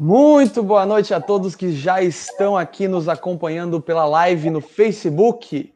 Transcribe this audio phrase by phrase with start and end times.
[0.00, 5.74] Muito boa noite a todos que já estão aqui nos acompanhando pela live no Facebook.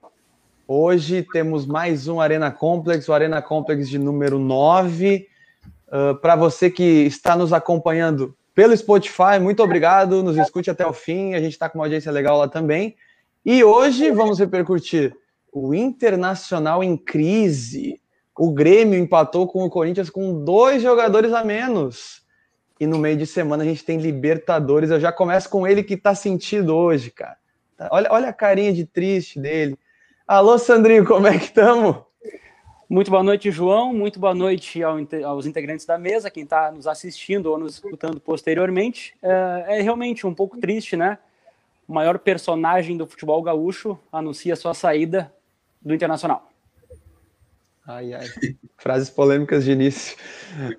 [0.68, 5.26] Hoje temos mais um Arena Complex, o Arena Complex de número 9.
[5.88, 10.92] Uh, Para você que está nos acompanhando pelo Spotify, muito obrigado, nos escute até o
[10.92, 12.94] fim, a gente está com uma audiência legal lá também.
[13.44, 15.16] E hoje vamos repercutir
[15.52, 18.00] o Internacional em crise.
[18.38, 22.21] O Grêmio empatou com o Corinthians com dois jogadores a menos.
[22.82, 24.90] E no meio de semana a gente tem Libertadores.
[24.90, 27.36] Eu já começo com ele que tá sentido hoje, cara.
[27.76, 29.78] Tá, olha, olha a carinha de triste dele.
[30.26, 31.98] Alô, Sandrinho, como é que estamos?
[32.90, 33.94] Muito boa noite, João.
[33.94, 39.14] Muito boa noite aos integrantes da mesa, quem está nos assistindo ou nos escutando posteriormente.
[39.22, 41.18] É, é, realmente um pouco triste, né?
[41.86, 45.32] O maior personagem do futebol gaúcho anuncia sua saída
[45.80, 46.51] do Internacional.
[47.86, 48.26] Ai, ai.
[48.78, 50.16] Frases polêmicas de início.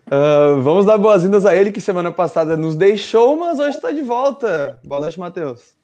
[0.08, 4.02] Uh, vamos dar boas-vindas a ele, que semana passada nos deixou, mas hoje está de
[4.02, 4.80] volta.
[4.86, 5.76] Boa noite, Matheus.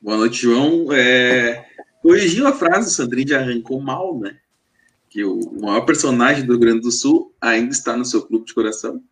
[0.00, 0.92] Boa noite, João.
[0.92, 1.64] É...
[2.02, 4.36] Corrigiu a frase, o Sandrinho já arrancou mal, né?
[5.08, 8.54] Que o maior personagem do Rio Grande do Sul ainda está no seu clube de
[8.54, 9.02] coração,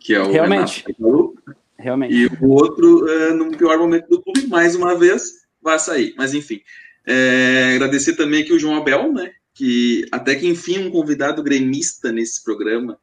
[0.00, 0.84] que é o Realmente.
[0.98, 1.34] Renato
[1.78, 2.14] Realmente.
[2.14, 6.14] E o outro, é, no pior momento do clube, mais uma vez, vai sair.
[6.16, 6.60] Mas enfim.
[7.06, 7.74] É...
[7.76, 9.32] Agradecer também aqui o João Abel, né?
[9.54, 12.98] Que até que enfim um convidado gremista nesse programa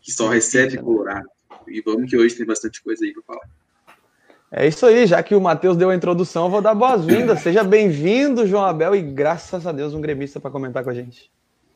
[0.00, 1.26] que só recebe Colorado.
[1.66, 3.48] E vamos que hoje tem bastante coisa aí para falar.
[4.52, 7.40] É isso aí, já que o Matheus deu a introdução, eu vou dar boas-vindas.
[7.42, 11.30] Seja bem-vindo, João Abel, e graças a Deus um gremista para comentar com a gente.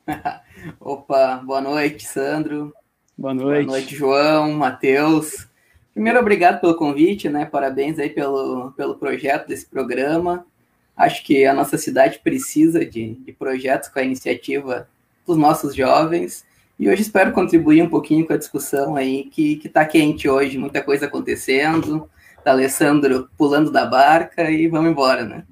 [0.78, 2.72] Opa, boa noite, Sandro.
[3.18, 3.66] Boa noite.
[3.66, 5.48] Boa noite, João, Matheus.
[5.92, 7.44] Primeiro, obrigado pelo convite, né?
[7.44, 10.46] Parabéns aí pelo, pelo projeto desse programa.
[11.01, 14.87] Acho que a nossa cidade precisa de, de projetos com a iniciativa
[15.27, 16.45] dos nossos jovens.
[16.79, 20.83] E hoje espero contribuir um pouquinho com a discussão aí que está quente hoje, muita
[20.83, 22.06] coisa acontecendo.
[22.45, 25.45] Tá Alessandro pulando da barca e vamos embora, né?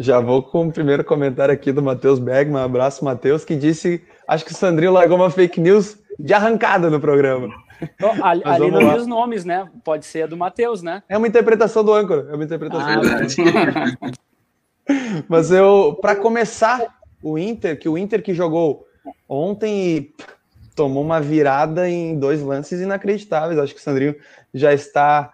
[0.00, 2.62] Já vou com o primeiro comentário aqui do Matheus Bergman.
[2.62, 6.98] Abraço, Matheus, que disse: acho que o Sandrinho largou uma fake news de arrancada no
[6.98, 7.52] programa.
[8.02, 9.68] Oh, ali, ali não diz nomes, né?
[9.84, 11.02] Pode ser a do Matheus, né?
[11.08, 12.28] É uma interpretação do âncora.
[12.30, 13.98] É uma interpretação ah, do âncora.
[15.28, 18.84] Mas eu, para começar, o Inter, que o Inter que jogou
[19.28, 20.12] ontem
[20.74, 23.58] tomou uma virada em dois lances inacreditáveis.
[23.58, 24.16] Acho que o Sandrinho
[24.52, 25.32] já está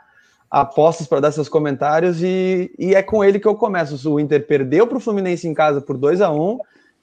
[0.51, 4.11] a postos para dar seus comentários e, e é com ele que eu começo.
[4.11, 6.59] O Inter perdeu para o Fluminense em casa por 2 a 1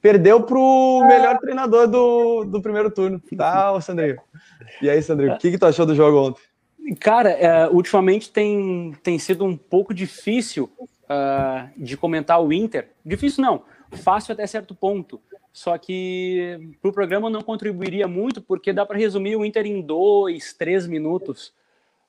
[0.06, 4.16] perdeu para o melhor treinador do, do primeiro turno, tá, Sandrinho?
[4.80, 6.42] E aí, Sandrinho, o que, que tu achou do jogo ontem?
[7.00, 12.90] Cara, é, ultimamente tem, tem sido um pouco difícil uh, de comentar o Inter.
[13.04, 15.20] Difícil não, fácil até certo ponto.
[15.52, 19.80] Só que para o programa não contribuiria muito, porque dá para resumir o Inter em
[19.82, 21.52] dois, três minutos.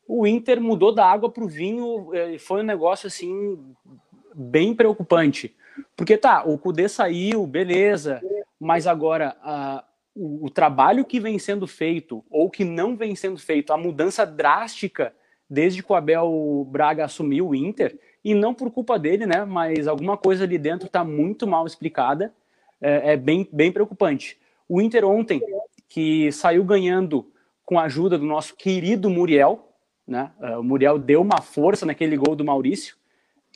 [0.08, 3.58] O Inter mudou da água para o vinho, é, foi um negócio assim
[4.35, 5.56] bem preocupante.
[5.96, 8.22] Porque tá, o Cudê saiu, beleza,
[8.60, 9.84] mas agora uh,
[10.16, 14.26] o, o, trabalho que vem sendo feito, ou que não vem sendo feito, a mudança
[14.26, 15.14] drástica
[15.50, 19.46] desde que o Abel Braga assumiu o Inter, e não por culpa dele, né?
[19.46, 22.34] Mas alguma coisa ali dentro está muito mal explicada,
[22.82, 24.38] é, é, bem, bem preocupante.
[24.68, 25.42] O Inter ontem,
[25.88, 27.32] que saiu ganhando
[27.64, 29.72] com a ajuda do nosso querido Muriel,
[30.06, 30.32] né?
[30.42, 32.97] É, o Muriel deu uma força naquele gol do Maurício,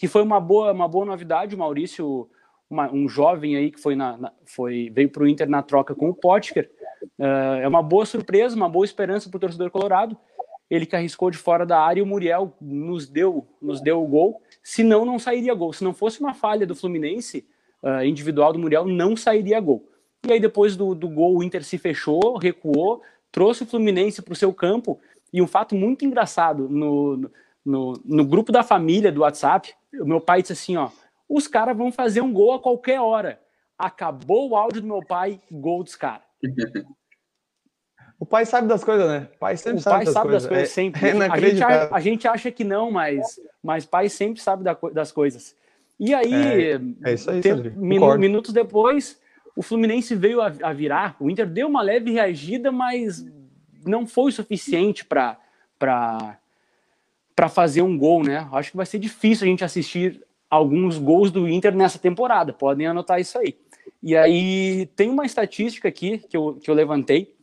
[0.02, 1.54] que foi uma boa, uma boa novidade.
[1.54, 2.28] O Maurício,
[2.68, 5.94] uma, um jovem aí que foi, na, na foi veio para o Inter na troca
[5.94, 6.72] com o Potker,
[7.20, 10.18] uh, é uma boa surpresa, uma boa esperança para o torcedor colorado.
[10.72, 14.08] Ele que arriscou de fora da área e o Muriel nos deu, nos deu o
[14.08, 14.42] gol.
[14.64, 15.72] Senão, não sairia gol.
[15.72, 17.46] Se não fosse uma falha do Fluminense,
[17.84, 19.88] uh, individual do Muriel, não sairia gol.
[20.28, 24.34] E aí, depois do, do gol, o Inter se fechou, recuou, trouxe o Fluminense para
[24.34, 25.00] o seu campo.
[25.32, 27.32] E um fato muito engraçado no, no,
[27.66, 30.90] no grupo da família do WhatsApp, o meu pai disse assim, ó,
[31.28, 33.40] os caras vão fazer um gol a qualquer hora.
[33.78, 36.24] Acabou o áudio do meu pai, gol dos caras.
[38.20, 39.28] O pai sabe das coisas, né?
[39.36, 40.44] O pai sempre o sabe, pai das, sabe coisas.
[40.44, 40.70] das coisas.
[40.70, 41.08] É, sempre.
[41.08, 45.56] É a, gente, a, gente acha que não, mas, mas pai sempre sabe das coisas.
[46.00, 49.20] E aí, é, é aí, tem, minu, minutos depois,
[49.56, 51.16] o Fluminense veio a, a, virar.
[51.20, 53.26] O Inter deu uma leve reagida, mas
[53.86, 55.38] não foi suficiente para
[57.42, 58.48] para fazer um gol, né?
[58.52, 62.54] Acho que vai ser difícil a gente assistir alguns gols do Inter nessa temporada.
[62.54, 63.58] Podem anotar isso aí.
[64.04, 67.34] E aí tem uma estatística aqui que eu, que eu levantei.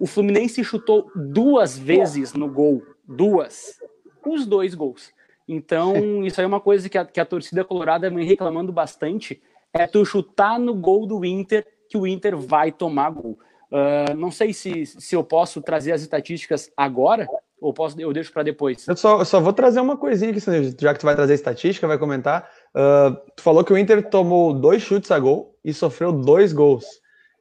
[0.00, 2.82] O Fluminense chutou duas vezes no gol.
[3.06, 3.80] Duas.
[4.26, 5.12] Os dois gols.
[5.46, 5.94] Então,
[6.26, 9.40] isso aí é uma coisa que a, que a torcida colorada vem reclamando bastante.
[9.72, 13.38] É tu chutar no gol do Inter que o Inter vai tomar gol.
[13.70, 17.28] Uh, não sei se, se eu posso trazer as estatísticas agora,
[17.64, 18.86] Ou posso, eu deixo para depois?
[18.86, 20.40] Eu só, só vou trazer uma coisinha aqui,
[20.78, 22.46] já que tu vai trazer estatística, vai comentar.
[22.76, 26.84] Uh, tu falou que o Inter tomou dois chutes a gol e sofreu dois gols.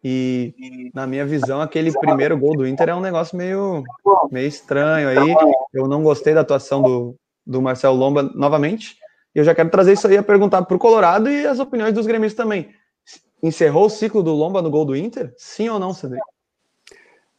[0.01, 3.83] E, na minha visão, aquele primeiro gol do Inter é um negócio meio,
[4.31, 5.35] meio estranho aí.
[5.73, 7.15] Eu não gostei da atuação do,
[7.45, 8.95] do Marcelo Lomba novamente.
[9.35, 11.93] E eu já quero trazer isso aí a perguntar para o Colorado e as opiniões
[11.93, 12.69] dos gremistas também.
[13.41, 15.33] Encerrou o ciclo do Lomba no gol do Inter?
[15.35, 16.23] Sim ou não, Cedric?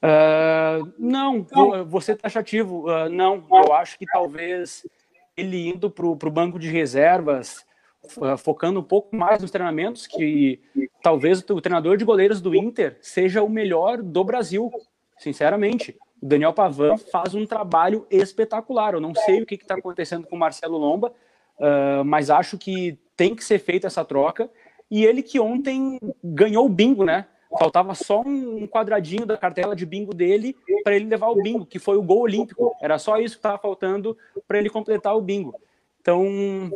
[0.04, 1.46] Uh, não,
[1.86, 2.84] vou ser taxativo.
[2.86, 4.86] Uh, não, eu acho que talvez
[5.34, 7.64] ele indo para o banco de reservas,
[8.18, 10.60] uh, focando um pouco mais nos treinamentos, que
[11.02, 14.70] talvez o treinador de goleiros do Inter seja o melhor do Brasil,
[15.16, 15.96] sinceramente.
[16.22, 18.92] O Daniel Pavan faz um trabalho espetacular.
[18.92, 21.14] Eu não sei o que está acontecendo com o Marcelo Lomba,
[21.58, 24.50] uh, mas acho que tem que ser feita essa troca.
[24.90, 27.26] E ele que ontem ganhou o bingo, né?
[27.58, 31.78] Faltava só um quadradinho da cartela de bingo dele para ele levar o bingo, que
[31.78, 32.74] foi o gol olímpico.
[32.82, 34.16] Era só isso que estava faltando
[34.46, 35.54] para ele completar o bingo.
[36.00, 36.72] Então,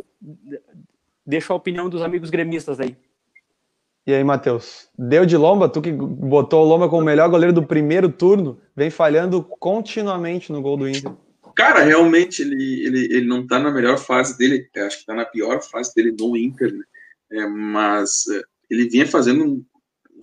[1.26, 2.96] deixo a opinião dos amigos gremistas aí.
[4.06, 4.88] E aí, Matheus?
[4.98, 5.68] Deu de Lomba?
[5.68, 10.50] Tu que botou o Lomba como o melhor goleiro do primeiro turno, vem falhando continuamente
[10.50, 11.12] no gol do Inter.
[11.54, 15.26] Cara, realmente ele, ele, ele não tá na melhor fase dele, acho que tá na
[15.26, 16.84] pior fase dele no Inter, né?
[17.32, 18.40] É, mas é,
[18.70, 19.62] ele vinha fazendo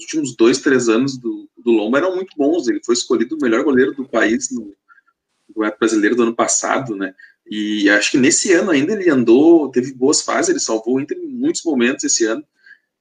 [0.04, 2.68] últimos dois, três anos do, do Lomba eram muito bons.
[2.68, 4.76] Ele foi escolhido o melhor goleiro do país no,
[5.56, 7.14] Campeonato Brasileiro do ano passado, né?
[7.48, 11.18] E acho que nesse ano ainda ele andou, teve boas fases, ele salvou o Inter
[11.18, 12.44] em muitos momentos esse ano.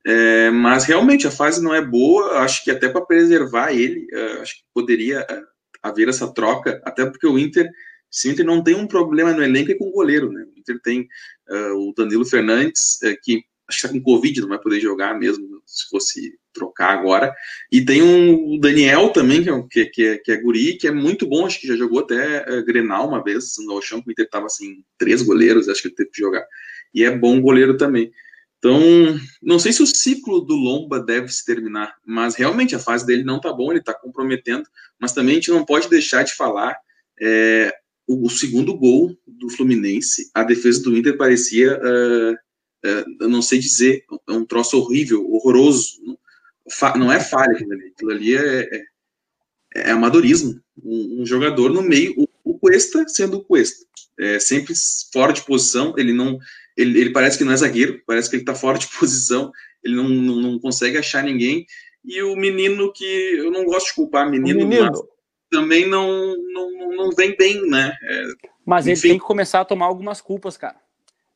[0.07, 4.43] É, mas realmente a fase não é boa, acho que até para preservar ele, uh,
[4.43, 5.47] acho que poderia uh,
[5.83, 7.71] haver essa troca, até porque o Inter,
[8.11, 10.45] se o Inter não tem um problema no elenco é com o goleiro, né?
[10.45, 11.09] O Inter tem
[11.49, 15.54] uh, o Danilo Fernandes, que acho que está com Covid, não vai poder jogar mesmo
[15.75, 17.35] se fosse trocar agora.
[17.71, 20.87] E tem um, o Daniel também, que é, que, que, é, que é guri, que
[20.87, 24.09] é muito bom, acho que já jogou até uh, Grenal uma vez, no chão, que
[24.09, 26.47] o Inter estava assim, três goleiros, acho que ele teve que jogar.
[26.95, 28.13] E é bom goleiro também.
[28.59, 28.81] Então,
[29.43, 33.23] não sei se o ciclo do Lomba deve se terminar, mas realmente a fase dele
[33.23, 34.65] não tá bom, ele tá comprometendo,
[34.99, 36.75] mas também a gente não pode deixar de falar
[37.21, 37.75] é,
[38.07, 42.37] o, o, segundo gol do Fluminense, a defesa do Inter parecia, uh,
[42.85, 46.01] uh, eu não sei dizer, é um troço horrível, horroroso,
[46.97, 48.85] não é falha aquilo ali, aquilo ali é, é,
[49.77, 53.85] é amadorismo, um, um, jogador no meio, o, o Cuesta sendo o Cuesta,
[54.19, 54.75] é, sempre
[55.13, 56.39] fora de posição, ele não
[56.77, 59.53] ele, ele, parece que não é zagueiro, parece que ele está fora de posição,
[59.83, 61.67] ele não, não, não, consegue achar ninguém.
[62.05, 64.91] E o menino que eu não gosto de culpar menino, menino.
[64.91, 65.01] mas
[65.51, 67.97] também não, não, não vem bem, né?
[68.03, 68.25] É,
[68.67, 69.09] mas enfim.
[69.09, 70.77] ele tem que começar a tomar algumas culpas, cara.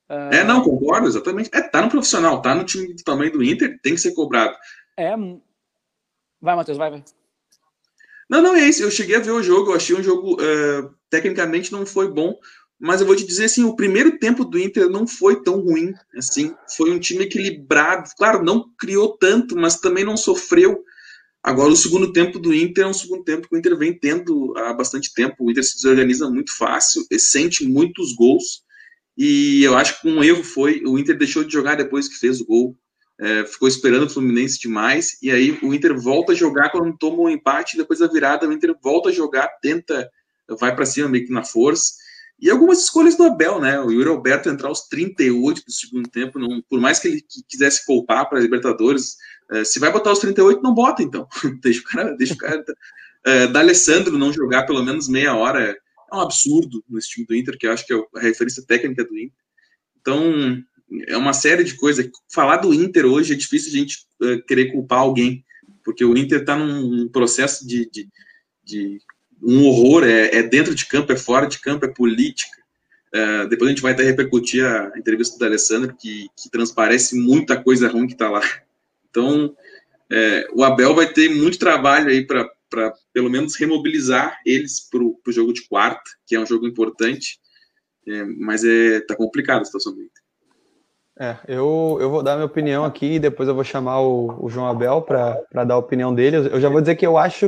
[0.08, 0.34] Uh...
[0.34, 1.50] É, não, concordo, exatamente.
[1.52, 4.56] É, tá no profissional, tá no time do tamanho do Inter, tem que ser cobrado.
[4.96, 5.14] É.
[6.40, 7.04] Vai, Matheus, vai, vai.
[8.28, 8.82] Não, não, é isso.
[8.82, 12.34] Eu cheguei a ver o jogo, eu achei um jogo, uh, tecnicamente não foi bom,
[12.78, 15.92] mas eu vou te dizer assim, o primeiro tempo do Inter não foi tão ruim,
[16.16, 20.84] assim, foi um time equilibrado, claro, não criou tanto, mas também não sofreu.
[21.42, 24.52] Agora o segundo tempo do Inter é um segundo tempo que o Inter vem tendo
[24.58, 25.36] há bastante tempo.
[25.40, 28.62] O Inter se desorganiza muito fácil, sente muitos gols.
[29.18, 32.40] E eu acho que um erro foi o Inter deixou de jogar depois que fez
[32.40, 32.78] o gol.
[33.20, 35.18] É, ficou esperando o Fluminense demais.
[35.20, 37.76] E aí o Inter volta a jogar quando toma um empate.
[37.76, 40.08] Depois da virada, o Inter volta a jogar, tenta,
[40.60, 41.94] vai para cima meio que na força.
[42.40, 43.80] E algumas escolhas do Abel, né?
[43.80, 47.84] O Yuri Alberto entrar aos 38 do segundo tempo, não, por mais que ele quisesse
[47.84, 49.16] poupar para Libertadores,
[49.50, 51.26] uh, se vai botar os 38, não bota, então.
[51.60, 52.16] deixa o cara.
[52.16, 52.64] Deixa o cara
[53.26, 55.76] uh, da Alessandro não jogar pelo menos meia hora
[56.10, 59.04] é um absurdo nesse time do Inter, que eu acho que é a referência técnica
[59.04, 59.38] do Inter.
[60.00, 60.62] Então,
[61.06, 62.08] é uma série de coisas.
[62.32, 65.44] Falar do Inter hoje é difícil a gente uh, querer culpar alguém,
[65.84, 68.08] porque o Inter está num processo de, de,
[68.64, 69.00] de
[69.42, 72.58] um horror, é, é, dentro de campo, é fora de campo, é política.
[73.12, 77.62] É, depois a gente vai até repercutir a entrevista da Alessandra, que, que transparece muita
[77.62, 78.42] coisa ruim que está lá.
[79.10, 79.54] Então,
[80.10, 82.48] é, o Abel vai ter muito trabalho aí para,
[83.12, 87.38] pelo menos, remobilizar eles para o jogo de quarta, que é um jogo importante,
[88.06, 90.22] é, mas é, tá complicado a situação do Inter.
[91.20, 94.48] É, eu, eu vou dar minha opinião aqui e depois eu vou chamar o, o
[94.48, 96.36] João Abel para dar a opinião dele.
[96.36, 97.46] Eu já vou dizer que eu acho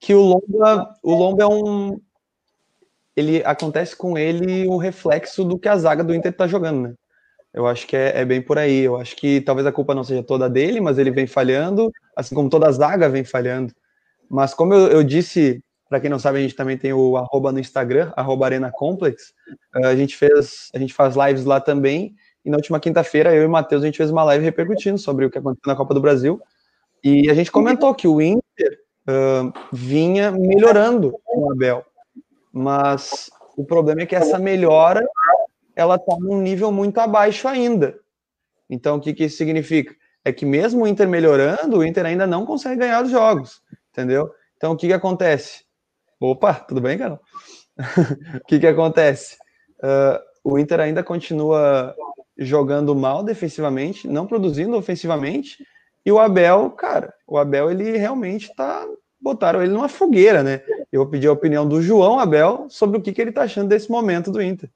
[0.00, 2.00] que o Lomba, o Lomba é um.
[3.16, 6.94] Ele acontece com ele o reflexo do que a zaga do Inter está jogando, né?
[7.54, 8.80] Eu acho que é, é, bem por aí.
[8.80, 12.34] Eu acho que talvez a culpa não seja toda dele, mas ele vem falhando, assim
[12.34, 13.72] como toda a zaga vem falhando.
[14.34, 17.52] Mas como eu, eu disse, para quem não sabe, a gente também tem o arroba
[17.52, 19.32] no Instagram, arroba Arena Complex.
[19.76, 22.16] Eh, a gente fez, a gente faz lives lá também.
[22.44, 25.24] E na última quinta-feira, eu e o Matheus, a gente fez uma live repercutindo sobre
[25.24, 26.42] o que aconteceu na Copa do Brasil.
[27.04, 31.84] E a gente comentou que o Inter uh, vinha melhorando com o Abel.
[32.52, 35.06] mas o problema é que essa melhora
[35.76, 37.94] ela está num nível muito abaixo ainda.
[38.68, 39.94] Então, o que, que isso significa?
[40.24, 43.62] É que mesmo o Inter melhorando, o Inter ainda não consegue ganhar os jogos,
[43.94, 44.28] entendeu?
[44.56, 45.64] Então, o que, que acontece?
[46.20, 47.20] Opa, tudo bem, Carol?
[48.42, 49.36] o que, que acontece?
[49.78, 51.94] Uh, o Inter ainda continua
[52.36, 55.64] jogando mal defensivamente, não produzindo ofensivamente,
[56.04, 58.84] e o Abel, cara, o Abel ele realmente tá
[59.20, 60.60] botaram ele numa fogueira, né?
[60.92, 63.68] Eu vou pedir a opinião do João Abel sobre o que, que ele tá achando
[63.68, 64.68] desse momento do Inter.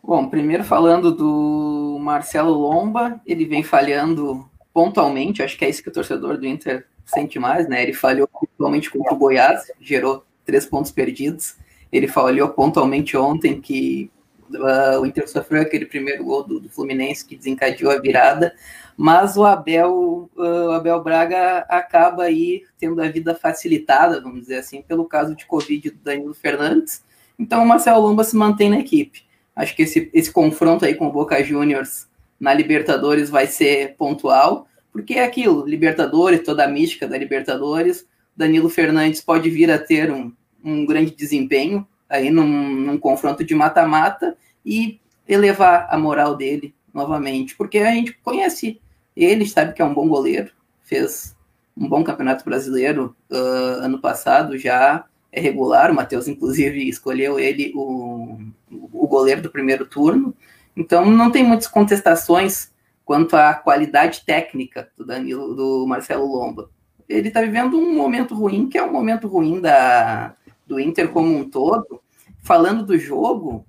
[0.00, 5.88] Bom, primeiro falando do Marcelo Lomba, ele vem falhando pontualmente, acho que é isso que
[5.88, 7.82] o torcedor do Inter sente mais, né?
[7.82, 11.56] Ele falhou pontualmente contra o Goiás, gerou três pontos perdidos.
[11.92, 14.10] Ele falhou pontualmente ontem que
[14.50, 18.54] uh, o Inter sofreu aquele primeiro gol do, do, Fluminense que desencadeou a virada,
[18.96, 24.56] mas o Abel, uh, o Abel Braga acaba aí tendo a vida facilitada, vamos dizer
[24.56, 27.02] assim, pelo caso de Covid do Danilo Fernandes.
[27.38, 29.24] Então o Marcelo Lomba se mantém na equipe.
[29.54, 32.08] Acho que esse, esse confronto aí com o Boca Juniors
[32.38, 38.70] na Libertadores vai ser pontual, porque é aquilo, Libertadores, toda a mística da Libertadores, Danilo
[38.70, 40.32] Fernandes pode vir a ter um,
[40.64, 47.56] um grande desempenho aí num, num confronto de mata-mata e elevar a moral dele novamente,
[47.56, 48.80] porque a gente conhece
[49.16, 50.52] ele, sabe que é um bom goleiro,
[50.84, 51.34] fez
[51.76, 57.72] um bom campeonato brasileiro uh, ano passado, já é regular, o Matheus inclusive escolheu ele
[57.74, 58.38] o,
[58.92, 60.32] o goleiro do primeiro turno,
[60.76, 62.72] então não tem muitas contestações
[63.04, 66.70] quanto à qualidade técnica do Danilo, do Marcelo Lomba.
[67.08, 70.34] Ele está vivendo um momento ruim, que é um momento ruim da,
[70.66, 72.00] do Inter como um todo.
[72.40, 73.66] Falando do jogo,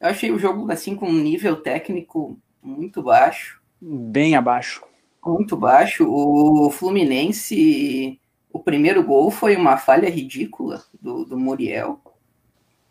[0.00, 3.60] eu achei o jogo assim com um nível técnico muito baixo.
[3.80, 4.82] Bem abaixo.
[5.24, 6.06] Muito baixo.
[6.08, 8.20] O Fluminense,
[8.52, 12.00] o primeiro gol foi uma falha ridícula do, do Muriel.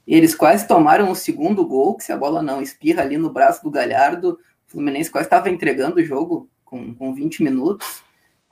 [0.06, 3.64] Eles quase tomaram o segundo gol, que se a bola não espirra ali no braço
[3.64, 8.04] do Galhardo, o Fluminense quase estava entregando o jogo com, com 20 minutos.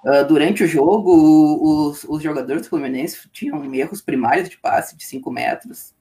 [0.04, 5.06] Uh, durante o jogo, os, os, jogadores do Fluminense tinham erros primários de passe de
[5.06, 5.94] 5 metros.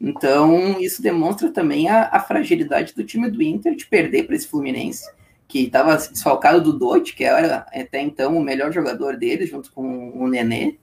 [0.00, 4.48] Então, isso demonstra também a, a, fragilidade do time do Inter de perder para esse
[4.48, 5.08] Fluminense,
[5.48, 10.10] que estava desfalcado do Dote, que era até então o melhor jogador dele, junto com
[10.10, 10.76] o Nenê.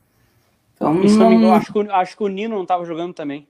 [0.75, 1.53] Então, isso não...
[1.53, 3.47] acho, que, acho que o Nino não estava jogando também.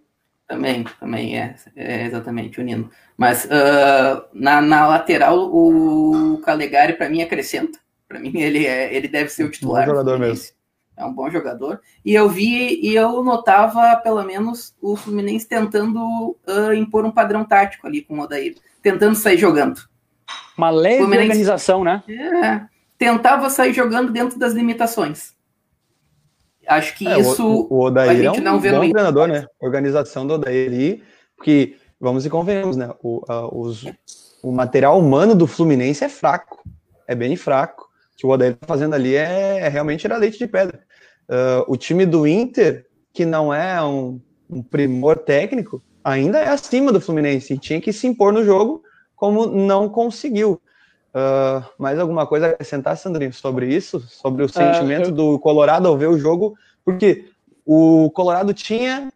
[0.52, 2.90] Também, também, é, é exatamente, o Nino.
[3.16, 7.80] Mas uh, na, na lateral, o Calegari, para mim, acrescenta
[8.12, 9.84] para mim, ele, é, ele deve ser o titular.
[9.84, 10.54] É um jogador mesmo.
[10.98, 11.80] É um bom jogador.
[12.04, 17.46] E eu vi, e eu notava, pelo menos, o Fluminense tentando uh, impor um padrão
[17.46, 18.56] tático ali com o Odair.
[18.82, 19.80] Tentando sair jogando.
[20.58, 22.04] Uma leve Fluminense, organização, né?
[22.10, 22.62] É,
[22.98, 25.34] tentava sair jogando dentro das limitações.
[26.72, 28.92] Acho que é, isso o, o Odair a gente é um não vê bom no
[28.92, 29.46] treinador, né?
[29.60, 31.04] Organização do Odair ali,
[31.36, 32.90] porque, vamos e convenhamos, né?
[33.04, 33.86] O, os,
[34.42, 36.64] o material humano do Fluminense é fraco.
[37.06, 40.48] É bem fraco que o Odair está fazendo ali é, é, realmente tirar leite de
[40.48, 40.80] pedra.
[41.28, 46.92] Uh, o time do Inter, que não é um, um, primor técnico, ainda é acima
[46.92, 48.82] do Fluminense e tinha que se impor no jogo,
[49.16, 50.62] como não conseguiu.
[51.14, 54.00] Uh, mais alguma coisa a acrescentar, Sandrinho, sobre isso?
[54.00, 55.16] Sobre o sentimento uh, eu...
[55.16, 56.56] do Colorado ao ver o jogo?
[56.86, 57.30] Porque
[57.66, 59.12] o Colorado tinha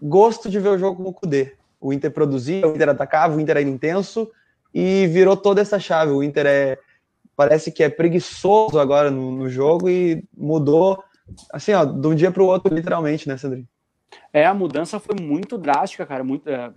[0.00, 1.54] gosto de ver o jogo com o Kudê.
[1.80, 4.30] O Inter produzia, o Inter atacava, o Inter era intenso
[4.72, 6.12] e virou toda essa chave.
[6.12, 6.78] O Inter é
[7.36, 11.02] parece que é preguiçoso agora no, no jogo e mudou,
[11.50, 13.66] assim, ó, de um dia para o outro, literalmente, né, Sandrinho?
[14.30, 16.22] É, a mudança foi muito drástica, cara.
[16.22, 16.70] Muito, é,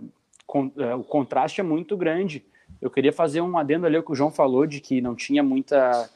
[0.46, 2.46] con, é, o contraste é muito grande.
[2.84, 5.42] Eu queria fazer um adendo ali ao que o João falou, de que não tinha
[5.42, 6.10] muita,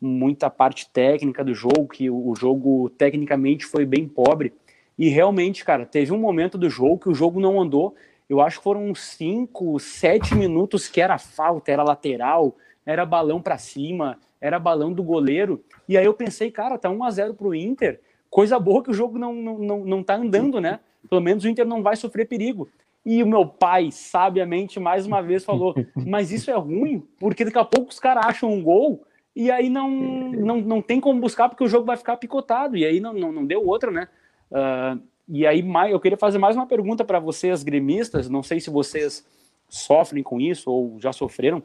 [0.00, 4.52] muita parte técnica do jogo, que o, jogo tecnicamente foi bem pobre.
[4.98, 7.94] E realmente, cara, teve um momento do jogo que o jogo não andou.
[8.28, 13.40] Eu acho que foram uns 5, 7 minutos que era falta, era lateral, era balão
[13.40, 15.62] para cima, era balão do goleiro.
[15.88, 18.00] E aí eu pensei, cara, tá 1 a 0 pro Inter.
[18.28, 20.80] Coisa boa que o jogo não, não, não, não tá andando, né?
[21.08, 22.68] Pelo menos o Inter não vai sofrer perigo.
[23.04, 25.74] E o meu pai, sabiamente, mais uma vez falou:
[26.06, 29.04] Mas isso é ruim, porque daqui a pouco os caras acham um gol
[29.38, 32.76] e aí não, não, não tem como buscar, porque o jogo vai ficar picotado.
[32.76, 34.08] E aí não, não, não deu outra, né?
[34.50, 38.28] Uh, e aí eu queria fazer mais uma pergunta para vocês, gremistas.
[38.28, 39.24] Não sei se vocês
[39.68, 41.62] sofrem com isso ou já sofreram.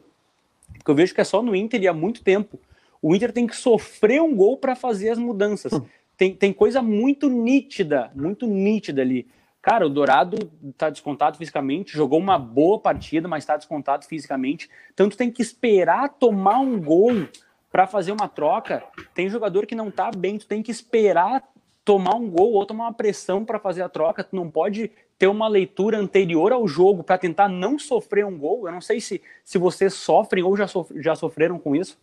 [0.72, 2.60] Porque eu vejo que é só no Inter e há muito tempo.
[3.02, 5.72] O Inter tem que sofrer um gol para fazer as mudanças.
[5.72, 5.82] Hum.
[6.16, 9.26] Tem, tem coisa muito nítida, muito nítida ali.
[9.64, 10.36] Cara, o Dourado
[10.76, 14.68] tá descontado fisicamente, jogou uma boa partida, mas está descontado fisicamente.
[14.94, 17.26] Tu tem que esperar tomar um gol
[17.72, 18.84] para fazer uma troca.
[19.14, 21.42] Tem jogador que não tá bem, tu tem que esperar
[21.82, 25.28] tomar um gol ou tomar uma pressão para fazer a troca, tu não pode ter
[25.28, 28.66] uma leitura anterior ao jogo para tentar não sofrer um gol.
[28.66, 30.66] Eu não sei se, se vocês sofrem ou já,
[30.96, 31.98] já sofreram com isso.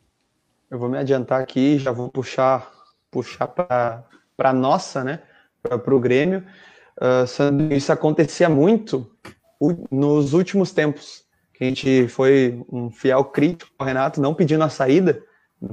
[0.68, 2.72] Eu vou me adiantar aqui, já vou puxar
[3.12, 4.04] puxar para
[4.40, 5.20] a nossa, né?
[5.62, 6.44] Para o Grêmio.
[7.02, 9.10] Uh, isso acontecia muito
[9.90, 11.24] nos últimos tempos.
[11.54, 15.22] Que a gente foi um fiel crítico ao Renato, não pedindo a saída,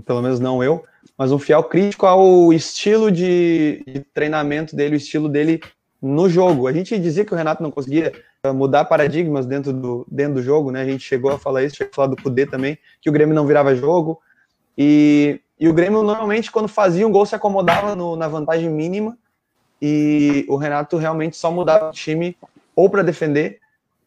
[0.05, 0.85] pelo menos não eu,
[1.17, 5.61] mas um fiel crítico ao estilo de, de treinamento dele, o estilo dele
[6.01, 6.67] no jogo.
[6.67, 10.43] A gente dizia que o Renato não conseguia ah, mudar paradigmas dentro do, dentro do
[10.43, 10.83] jogo, né?
[10.83, 13.35] A gente chegou a falar isso, chegou a falar do Kudê também, que o Grêmio
[13.35, 14.21] não virava jogo.
[14.77, 19.19] E, e o Grêmio normalmente, quando fazia um gol, se acomodava no, na vantagem mínima.
[19.81, 22.37] E o Renato realmente só mudava o time
[22.75, 23.61] ou para defender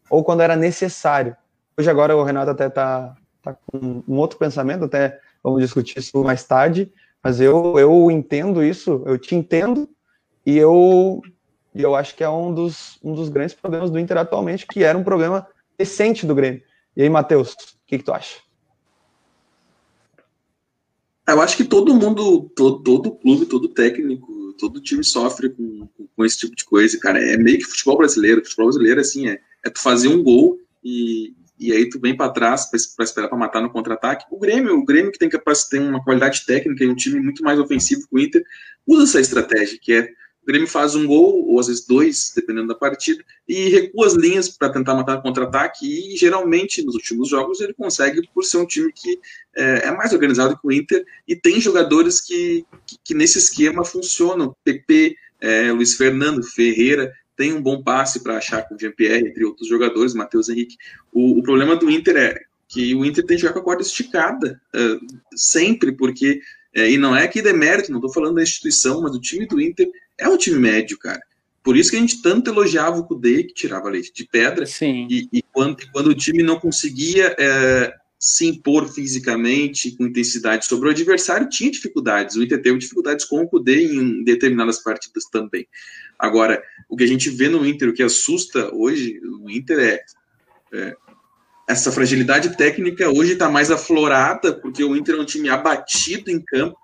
[0.10, 1.36] ou quando era necessário.
[1.78, 6.22] Hoje agora o Renato até tá, tá com um outro pensamento, até vamos discutir isso
[6.24, 6.92] mais tarde,
[7.24, 9.90] mas eu, eu entendo isso, eu te entendo,
[10.46, 11.22] e eu,
[11.74, 14.98] eu acho que é um dos, um dos grandes problemas do Inter atualmente, que era
[14.98, 15.48] um problema
[15.78, 16.62] recente do Grêmio.
[16.96, 18.40] E aí, Matheus, o que, que tu acha?
[21.28, 24.28] Eu acho que todo mundo, todo, todo clube, todo técnico,
[24.62, 27.20] todo time sofre com, com esse tipo de coisa, cara.
[27.20, 28.44] É meio que futebol brasileiro.
[28.44, 32.32] Futebol brasileiro, assim, é, é tu fazer um gol e, e aí tu vem para
[32.32, 34.26] trás para esperar para matar no contra-ataque.
[34.30, 37.44] O Grêmio, o Grêmio que tem capacidade, tem uma qualidade técnica e um time muito
[37.44, 38.44] mais ofensivo que o Inter,
[38.88, 40.10] usa essa estratégia, que é
[40.42, 44.14] o Grêmio faz um gol, ou às vezes dois, dependendo da partida, e recua as
[44.14, 48.66] linhas para tentar matar contra-ataque, e geralmente nos últimos jogos ele consegue por ser um
[48.66, 49.20] time que
[49.56, 53.86] é, é mais organizado que o Inter, e tem jogadores que, que, que nesse esquema
[53.86, 54.56] funcionam.
[54.64, 59.44] PP, é, Luiz Fernando, Ferreira, tem um bom passe para achar com o Jean-Pierre, entre
[59.46, 60.78] outros jogadores, Matheus Henrique.
[61.12, 63.82] O, o, problema do Inter é que o Inter tem que jogar com a corda
[63.82, 66.42] esticada, uh, sempre, porque,
[66.78, 69.60] uh, e não é que demérito, não estou falando da instituição, mas o time do
[69.60, 69.90] Inter
[70.22, 71.22] é um time médio, cara.
[71.64, 75.08] Por isso que a gente tanto elogiava o Kudê, que tirava leite de pedra, Sim.
[75.10, 80.88] E, e, quando, quando o time não conseguia uh, se impor fisicamente, com intensidade sobre
[80.88, 82.36] o adversário, tinha dificuldades.
[82.36, 85.68] O Inter teve dificuldades com o Kudê em determinadas partidas também.
[86.18, 90.04] Agora, o que a gente vê no Inter, o que assusta hoje, o Inter é,
[90.74, 90.96] é
[91.68, 96.40] essa fragilidade técnica hoje está mais aflorada, porque o Inter é um time abatido em
[96.40, 96.78] campo,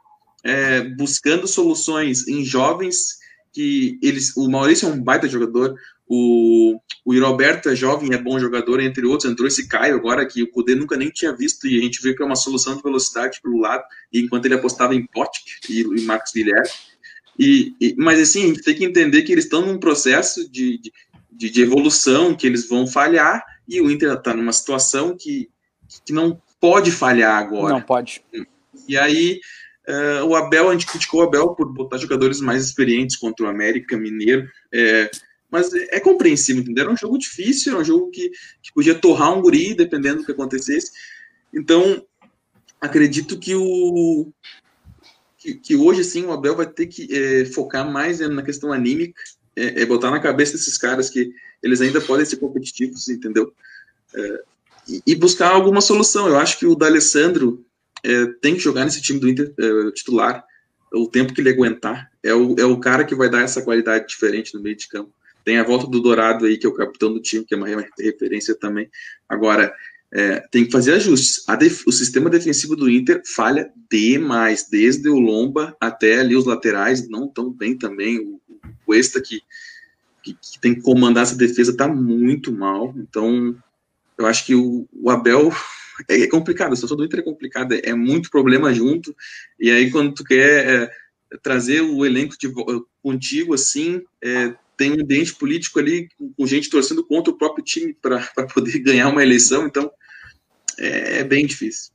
[0.43, 3.17] é, buscando soluções em jovens
[3.57, 4.37] que eles.
[4.37, 5.75] O Maurício é um baita jogador,
[6.07, 9.31] o, o Roberto é jovem, é bom jogador, entre outros.
[9.31, 12.13] Entrou esse Caio agora, que o Kudê nunca nem tinha visto, e a gente vê
[12.13, 16.01] que é uma solução de velocidade pelo lado, enquanto ele apostava em Potic e, e
[16.01, 16.69] Marcos Guilherme.
[17.39, 20.79] E, e, mas assim, a gente tem que entender que eles estão num processo de,
[21.31, 25.49] de, de, evolução, que eles vão falhar, e o Inter está numa situação que,
[26.05, 27.73] que não pode falhar agora.
[27.73, 28.23] Não pode.
[28.87, 29.39] E aí,
[29.87, 33.49] uh, o Abel, a gente criticou o Abel por botar jogadores mais experientes contra o
[33.49, 35.09] América Mineiro, é,
[35.49, 36.83] mas é, é compreensível, entendeu?
[36.83, 40.25] Era um jogo difícil, era um jogo que, que podia torrar um guri, dependendo do
[40.25, 40.91] que acontecesse.
[41.53, 42.05] Então,
[42.81, 44.31] acredito que o,
[45.37, 49.21] que, que hoje, sim, o Abel vai ter que é, focar mais na questão anímica,
[49.55, 51.31] é, é, botar na cabeça desses caras que
[51.63, 53.53] eles ainda podem ser competitivos, entendeu?
[54.13, 54.43] É,
[54.87, 56.27] e, e, buscar alguma solução.
[56.27, 57.65] Eu acho que o D'Alessandro
[58.03, 60.43] é, tem que jogar nesse time do Inter é, titular
[60.93, 62.09] o tempo que ele aguentar.
[62.23, 65.11] É o, é o cara que vai dar essa qualidade diferente no meio de campo.
[65.43, 67.67] Tem a volta do Dourado aí, que é o capitão do time, que é uma
[67.97, 68.89] referência também.
[69.29, 69.73] Agora,
[70.11, 71.45] é, tem que fazer ajustes.
[71.85, 77.27] O sistema defensivo do Inter falha demais, desde o Lomba até ali os laterais, não
[77.27, 78.19] tão bem também.
[78.19, 79.41] O, o Cuesta, que,
[80.23, 82.93] que, que, tem que comandar essa defesa, está muito mal.
[82.97, 83.55] Então,
[84.17, 85.51] eu acho que o, o Abel
[86.09, 89.15] é, é, complicado, a situação do Inter é complicada, é muito problema junto.
[89.59, 90.91] E aí, quando tu quer é,
[91.41, 92.51] trazer o elenco de,
[93.01, 96.07] contigo, assim, é, tem um ambiente político ali
[96.37, 98.21] com gente torcendo contra o próprio time para
[98.53, 99.91] poder ganhar uma eleição, então
[100.77, 101.91] é, é, bem difícil.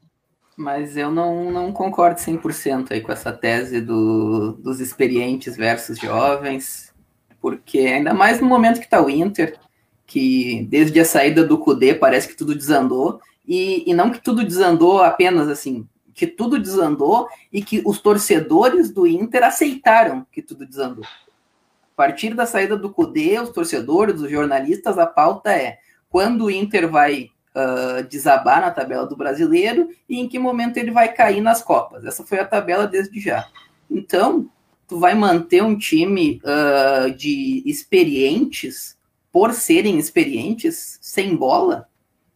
[0.57, 6.93] Mas eu não, não concordo 100% aí com essa tese do, dos experientes versus jovens,
[7.41, 9.59] porque ainda mais no momento que está o Inter,
[10.07, 14.45] que desde a saída do Cudê parece que tudo desandou, e, e não que tudo
[14.45, 20.67] desandou apenas assim, que tudo desandou e que os torcedores do Inter aceitaram que tudo
[20.67, 21.05] desandou.
[21.05, 25.79] A partir da saída do Cudê, os torcedores, os jornalistas, a pauta é
[26.09, 30.91] quando o Inter vai uh, desabar na tabela do brasileiro e em que momento ele
[30.91, 32.05] vai cair nas Copas.
[32.05, 33.47] Essa foi a tabela desde já.
[33.91, 34.49] Então,
[34.89, 38.97] tu vai manter um time uh, de experientes
[39.31, 41.89] por serem experientes sem bola?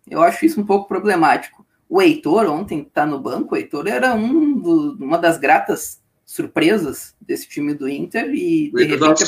[0.09, 1.67] Eu acho isso um pouco problemático.
[1.89, 7.15] O Heitor, ontem está no banco, o Heitor era um do, uma das gratas surpresas
[7.21, 9.25] desse time do Inter e de repente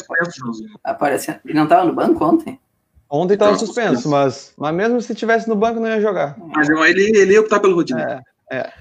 [0.82, 1.30] aparece.
[1.44, 2.60] Ele não estava no banco ontem?
[3.08, 6.36] Ontem estava suspenso, mas, mas mesmo se tivesse no banco não ia jogar.
[6.38, 8.04] Mas ele, ele ia optar pelo Rodinei.
[8.04, 8.72] É, é.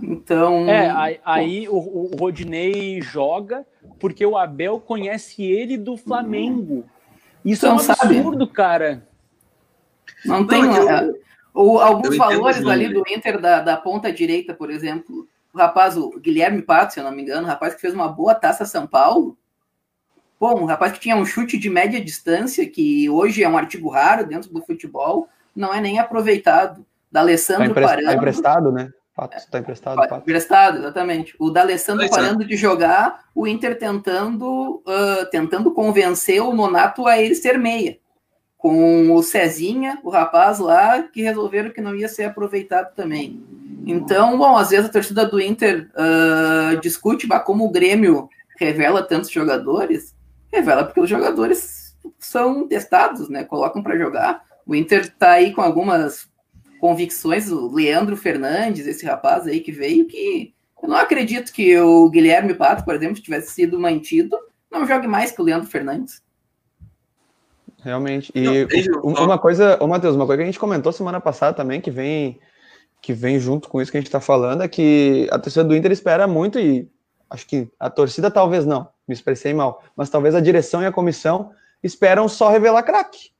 [0.00, 0.68] Então.
[0.68, 3.66] É, aí, aí o, o, Rodinei joga
[3.98, 6.84] porque o Abel conhece ele do Flamengo.
[7.44, 8.52] Isso então, é um absurdo, sabe.
[8.52, 9.08] cara.
[10.24, 10.62] Não, não tem.
[10.62, 11.10] Eu, é,
[11.54, 15.28] ou alguns valores ali do Inter da, da ponta direita, por exemplo.
[15.52, 18.08] O rapaz, o Guilherme Pato, se eu não me engano, o rapaz que fez uma
[18.08, 19.38] boa taça São Paulo.
[20.38, 23.88] Bom, um rapaz que tinha um chute de média distância, que hoje é um artigo
[23.88, 26.84] raro dentro do futebol, não é nem aproveitado.
[27.10, 28.08] Da Alessandro tá Parando.
[28.08, 28.90] Tá emprestado, né?
[29.14, 29.96] Pato está emprestado.
[29.96, 30.16] Pato.
[30.16, 31.36] Emprestado, exatamente.
[31.38, 37.36] O D'Alessandro parando de jogar, o Inter tentando, uh, tentando convencer o Nonato a ele
[37.36, 37.96] ser meia.
[38.64, 43.44] Com o Cezinha, o rapaz lá, que resolveram que não ia ser aproveitado também.
[43.86, 49.02] Então, bom, às vezes a torcida do Inter uh, discute bah, como o Grêmio revela
[49.02, 50.14] tantos jogadores.
[50.50, 53.44] Revela porque os jogadores são testados, né?
[53.44, 54.42] Colocam para jogar.
[54.66, 56.26] O Inter está aí com algumas
[56.80, 62.08] convicções, o Leandro Fernandes, esse rapaz aí que veio, que eu não acredito que o
[62.08, 64.38] Guilherme Pato, por exemplo, tivesse sido mantido,
[64.70, 66.22] não jogue mais que o Leandro Fernandes.
[67.84, 68.32] Realmente.
[68.34, 68.66] E
[69.02, 72.40] uma coisa, ô Matheus, uma coisa que a gente comentou semana passada também, que vem
[73.02, 75.76] que vem junto com isso que a gente está falando, é que a torcida do
[75.76, 76.88] Inter espera muito, e
[77.28, 80.92] acho que a torcida talvez não, me expressei mal, mas talvez a direção e a
[80.92, 81.50] comissão
[81.82, 83.30] esperam só revelar craque.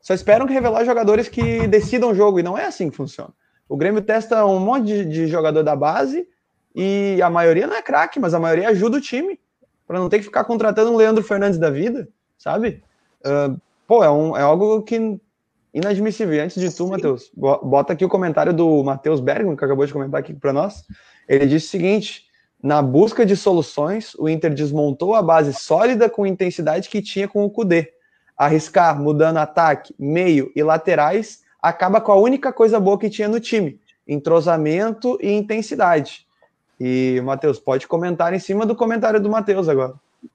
[0.00, 3.30] Só esperam revelar jogadores que decidam o jogo, e não é assim que funciona.
[3.68, 6.26] O Grêmio testa um monte de, de jogador da base
[6.74, 9.38] e a maioria não é craque, mas a maioria ajuda o time
[9.86, 12.82] para não ter que ficar contratando um Leandro Fernandes da vida, sabe?
[13.24, 13.56] Uh,
[13.92, 15.20] pô, é, um, é algo que
[15.74, 16.32] inadmissível.
[16.32, 19.92] E antes de tu, Matheus, bota aqui o comentário do Matheus Bergman, que acabou de
[19.92, 20.82] comentar aqui para nós.
[21.28, 22.24] Ele disse o seguinte:
[22.62, 27.44] na busca de soluções, o Inter desmontou a base sólida com intensidade que tinha com
[27.44, 27.92] o Cudê
[28.34, 33.40] arriscar mudando ataque, meio e laterais, acaba com a única coisa boa que tinha no
[33.40, 33.78] time:
[34.08, 36.26] entrosamento e intensidade.
[36.80, 39.92] E, Matheus, pode comentar em cima do comentário do Matheus agora.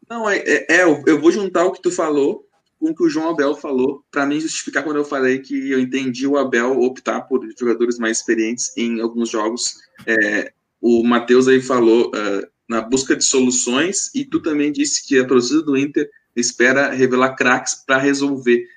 [0.08, 2.47] Não, é, é, é, eu vou juntar o que tu falou
[2.80, 5.80] com o que o João Abel falou, para mim justificar quando eu falei que eu
[5.80, 9.76] entendi o Abel optar por jogadores mais experientes em alguns jogos.
[10.06, 15.18] É, o Matheus aí falou uh, na busca de soluções, e tu também disse que
[15.18, 18.68] a torcida do Inter espera revelar craques para resolver.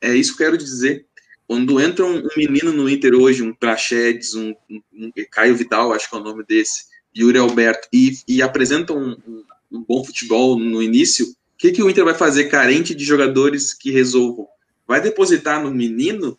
[0.00, 1.06] É isso que eu quero dizer.
[1.46, 6.08] Quando entra um, menino no Inter hoje, um Prachedes, um, um, um, Caio Vidal, acho
[6.08, 6.84] que é o nome desse,
[7.16, 11.26] Yuri Alberto, e, e apresentam um, um, bom futebol no início,
[11.60, 14.48] que, que o Inter vai fazer carente de jogadores que resolvam?
[14.86, 16.38] Vai depositar no menino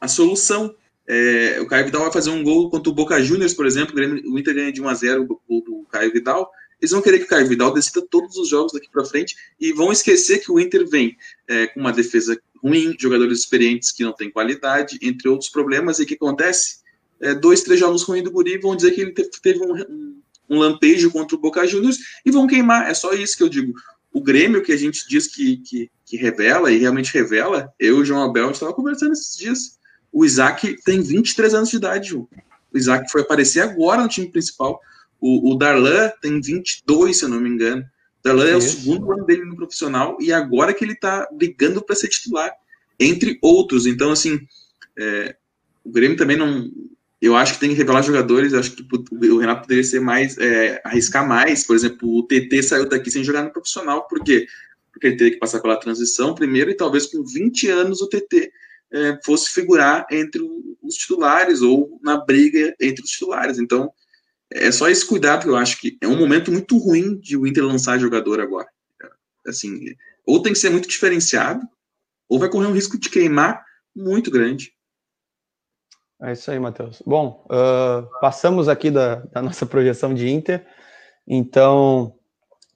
[0.00, 0.74] a solução.
[1.06, 4.38] É, o Caio Vidal vai fazer um gol contra o Boca Juniors, por exemplo, o
[4.38, 7.28] Inter ganha de 1 a 0 o do Caio Vidal, eles vão querer que o
[7.28, 10.88] Caio Vidal decida todos os jogos daqui para frente e vão esquecer que o Inter
[10.88, 15.98] vem é, com uma defesa ruim, jogadores experientes que não têm qualidade, entre outros problemas.
[15.98, 16.78] E o que acontece?
[17.20, 21.08] É, dois, três jogos ruins do Guri vão dizer que ele teve um, um lampejo
[21.10, 22.90] contra o Boca Juniors e vão queimar.
[22.90, 23.74] É só isso que eu digo.
[24.12, 28.00] O Grêmio, que a gente diz que, que, que revela, e realmente revela, eu e
[28.02, 29.78] o João Abel, a gente estava conversando esses dias.
[30.12, 32.28] O Isaac tem 23 anos de idade, João.
[32.72, 34.80] O Isaac foi aparecer agora no time principal.
[35.20, 37.82] O, o Darlan tem 22, se eu não me engano.
[37.82, 41.82] O Darlan é o segundo ano dele no profissional e agora que ele está brigando
[41.82, 42.52] para ser titular,
[42.98, 43.86] entre outros.
[43.86, 44.40] Então, assim,
[44.98, 45.36] é,
[45.84, 46.70] o Grêmio também não.
[47.22, 48.52] Eu acho que tem que revelar jogadores.
[48.52, 48.84] acho que
[49.30, 50.36] o Renato poderia ser mais.
[50.38, 51.64] É, arriscar mais.
[51.64, 54.08] Por exemplo, o TT saiu daqui sem jogar no profissional.
[54.08, 54.44] Por quê?
[54.92, 58.52] Porque ele teve que passar pela transição primeiro e talvez com 20 anos o TT
[58.92, 60.42] é, fosse figurar entre
[60.82, 63.60] os titulares ou na briga entre os titulares.
[63.60, 63.92] Então,
[64.50, 67.46] é só esse cuidado que eu acho que é um momento muito ruim de o
[67.46, 68.68] Inter lançar jogador agora.
[69.46, 69.94] Assim,
[70.26, 71.66] ou tem que ser muito diferenciado,
[72.28, 74.72] ou vai correr um risco de queimar muito grande.
[76.22, 77.02] É isso aí, Matheus.
[77.04, 80.64] Bom, uh, passamos aqui da, da, nossa projeção de Inter,
[81.26, 82.14] então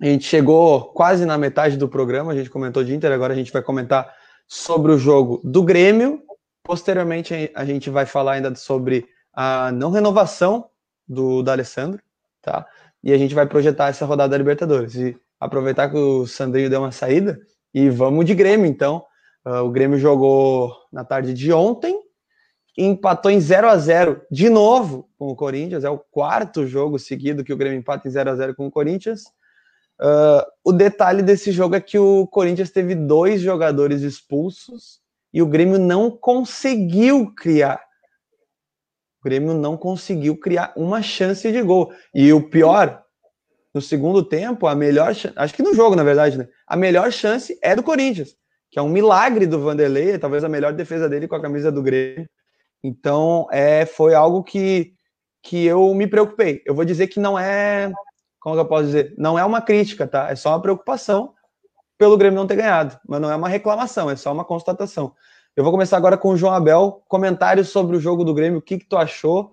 [0.02, 3.36] a gente chegou quase na metade do programa, a gente comentou de Inter, agora a
[3.36, 4.12] gente vai comentar
[4.48, 6.22] sobre o jogo do Grêmio.
[6.64, 10.68] Posteriormente, a gente vai falar ainda sobre a não renovação
[11.06, 12.02] do, do Alessandro,
[12.42, 12.66] tá?
[13.02, 14.96] E a gente vai projetar essa rodada da Libertadores.
[14.96, 17.38] E aproveitar que o Sandrinho deu uma saída
[17.72, 19.04] e vamos de Grêmio, então.
[19.46, 21.96] Uh, o Grêmio jogou na tarde de ontem,
[22.76, 25.84] empatou em 0 a 0 de novo com o Corinthians.
[25.84, 28.70] É o quarto jogo seguido que o Grêmio empata em 0 a 0 com o
[28.70, 29.24] Corinthians.
[30.00, 35.00] Uh, o detalhe desse jogo é que o Corinthians teve dois jogadores expulsos
[35.32, 37.86] e o Grêmio não conseguiu criar
[39.26, 41.92] Grêmio não conseguiu criar uma chance de gol.
[42.14, 43.02] E o pior,
[43.74, 46.46] no segundo tempo, a melhor acho que no jogo, na verdade, né?
[46.64, 48.36] A melhor chance é do Corinthians,
[48.70, 51.82] que é um milagre do Vanderlei, talvez a melhor defesa dele com a camisa do
[51.82, 52.28] Grêmio.
[52.82, 54.94] Então, é, foi algo que,
[55.42, 56.62] que eu me preocupei.
[56.64, 57.90] Eu vou dizer que não é,
[58.40, 60.30] como eu posso dizer, não é uma crítica, tá?
[60.30, 61.34] É só uma preocupação
[61.98, 65.14] pelo Grêmio não ter ganhado, mas não é uma reclamação, é só uma constatação.
[65.56, 68.62] Eu vou começar agora com o João Abel, comentários sobre o jogo do Grêmio, o
[68.62, 69.52] que, que tu achou?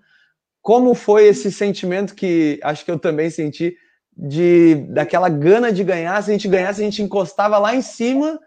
[0.61, 3.77] Como foi esse sentimento que acho que eu também senti
[4.15, 6.21] de daquela gana de ganhar.
[6.21, 8.39] Se a gente ganhasse, a gente encostava lá em cima.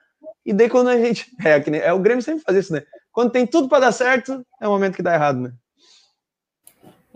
[0.45, 1.27] E daí quando a gente.
[1.45, 2.83] É, é o Grêmio sempre faz isso, né?
[3.17, 5.53] Quando tem tudo para dar certo, é o momento que dá errado, né?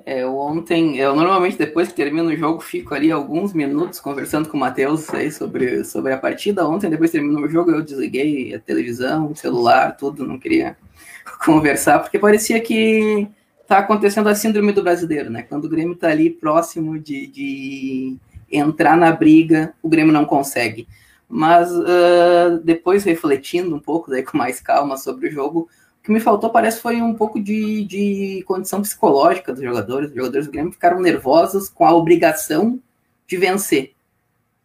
[0.06, 4.48] É, eu ontem, eu normalmente depois que termino o jogo, fico ali alguns minutos conversando
[4.48, 6.66] com o Matheus aí sobre, sobre a partida.
[6.66, 10.74] Ontem, depois que terminou o jogo, eu desliguei a televisão, o celular, tudo, não queria
[11.44, 13.28] conversar, porque parecia que
[13.68, 15.42] tá acontecendo a síndrome do brasileiro, né?
[15.42, 18.16] Quando o Grêmio tá ali próximo de, de
[18.50, 20.88] entrar na briga, o Grêmio não consegue.
[21.28, 25.68] Mas uh, depois refletindo um pouco daí com mais calma sobre o jogo,
[26.00, 30.08] o que me faltou parece foi um pouco de, de condição psicológica dos jogadores.
[30.08, 32.80] Os jogadores do Grêmio ficaram nervosos com a obrigação
[33.26, 33.92] de vencer.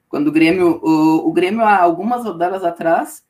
[0.08, 3.22] Quando o Grêmio, o, o Grêmio há algumas rodadas atrás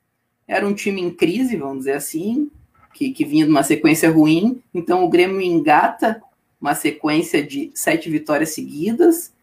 [0.47, 2.51] era um time em crise, vamos dizer assim,
[2.93, 4.61] que, que vinha de uma sequência ruim.
[4.71, 6.21] Então o Grêmio engata
[6.61, 9.33] uma sequência de sete vitórias seguidas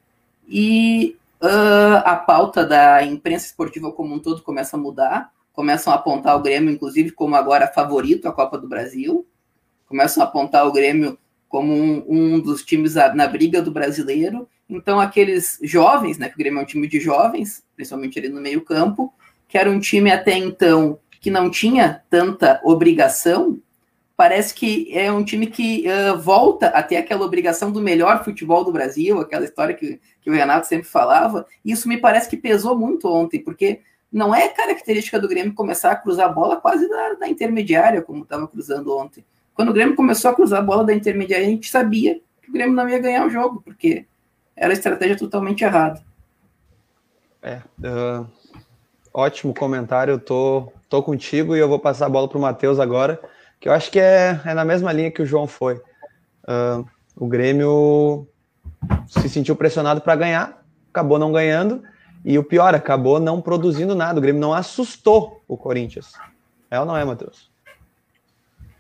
[0.48, 5.96] e uh, a pauta da imprensa esportiva como um todo começa a mudar, começam a
[5.96, 9.26] apontar o Grêmio, inclusive, como agora favorito à Copa do Brasil,
[9.86, 14.48] começam a apontar o Grêmio como um, um dos times na briga do brasileiro.
[14.68, 18.40] Então, aqueles jovens, né, que o Grêmio é um time de jovens, principalmente ali no
[18.40, 19.12] meio-campo,
[19.46, 23.60] que era um time até então que não tinha tanta obrigação,
[24.16, 28.64] parece que é um time que uh, volta a ter aquela obrigação do melhor futebol
[28.64, 31.46] do Brasil, aquela história que, que o Renato sempre falava.
[31.64, 33.80] Isso me parece que pesou muito ontem, porque
[34.12, 38.46] não é característica do Grêmio começar a cruzar a bola quase da, intermediária, como estava
[38.46, 39.24] cruzando ontem.
[39.54, 42.52] Quando o Grêmio começou a cruzar a bola da intermediária, a gente sabia que o
[42.52, 44.06] Grêmio não ia ganhar o jogo, porque
[44.54, 46.02] era estratégia totalmente errada.
[47.42, 48.26] É, uh,
[49.12, 52.78] ótimo comentário, eu tô, tô contigo e eu vou passar a bola para o Matheus
[52.78, 53.20] agora
[53.62, 55.76] que eu acho que é, é na mesma linha que o João foi.
[56.42, 58.26] Uh, o Grêmio
[59.06, 61.80] se sentiu pressionado para ganhar, acabou não ganhando,
[62.24, 64.18] e o pior, acabou não produzindo nada.
[64.18, 66.12] O Grêmio não assustou o Corinthians.
[66.70, 67.50] É ou não é, Matheus?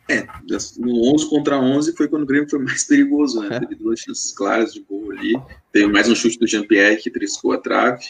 [0.08, 0.26] É,
[0.78, 3.56] no 11 contra 11 foi quando o Grêmio foi mais perigoso, né?
[3.56, 3.60] É.
[3.60, 5.34] Teve duas chances claras de gol ali.
[5.72, 8.04] Teve mais um chute do Jean-Pierre que triscou a trave.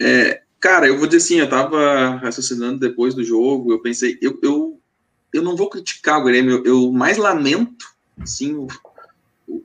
[0.00, 4.38] É, cara, eu vou dizer assim, eu tava raciocinando depois do jogo, eu pensei, eu,
[4.42, 4.78] eu
[5.32, 7.86] eu não vou criticar o Grêmio, eu, eu mais lamento,
[8.24, 8.66] sim, o,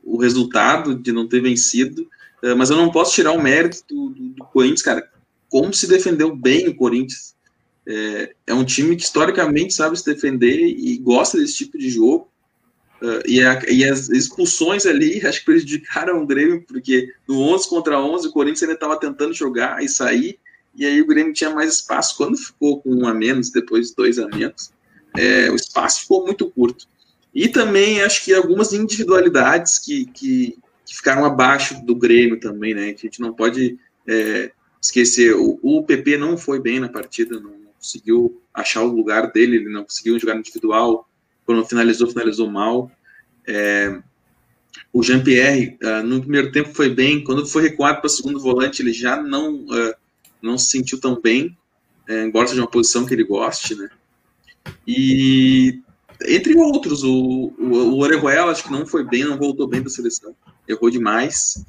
[0.03, 2.07] o, resultado de não ter vencido,
[2.55, 5.09] mas eu não posso tirar o mérito do, do, do, Corinthians, cara.
[5.49, 7.33] Como se defendeu bem o Corinthians.
[7.85, 12.29] É, é, um time que historicamente sabe se defender e gosta desse tipo de jogo.
[13.01, 17.69] Uh, e, a, e, as expulsões ali acho que prejudicaram o Grêmio, porque no 11
[17.69, 20.39] contra 11 o Corinthians ainda estava tentando jogar e sair,
[20.75, 22.15] e aí o Grêmio tinha mais espaço.
[22.17, 24.71] Quando ficou com um a menos, depois dois a menos,
[25.17, 26.87] é, o espaço ficou muito curto.
[27.33, 32.93] E também acho que algumas individualidades que, que, que ficaram abaixo do Grêmio também, né?
[32.93, 35.35] Que a gente não pode é, esquecer.
[35.35, 39.69] O, o PP não foi bem na partida, não conseguiu achar o lugar dele, ele
[39.69, 41.07] não conseguiu jogar individual.
[41.45, 42.91] Quando finalizou, finalizou mal.
[43.47, 44.01] É,
[44.91, 48.81] o Jean-Pierre, uh, no primeiro tempo foi bem, quando foi recuado para o segundo volante,
[48.81, 49.93] ele já não, uh,
[50.41, 51.57] não se sentiu tão bem,
[52.07, 53.89] é, embora seja uma posição que ele goste, né?
[54.87, 55.81] E
[56.25, 59.89] entre outros, o, o, o Orejuela acho que não foi bem, não voltou bem da
[59.89, 60.35] seleção,
[60.67, 61.63] errou demais.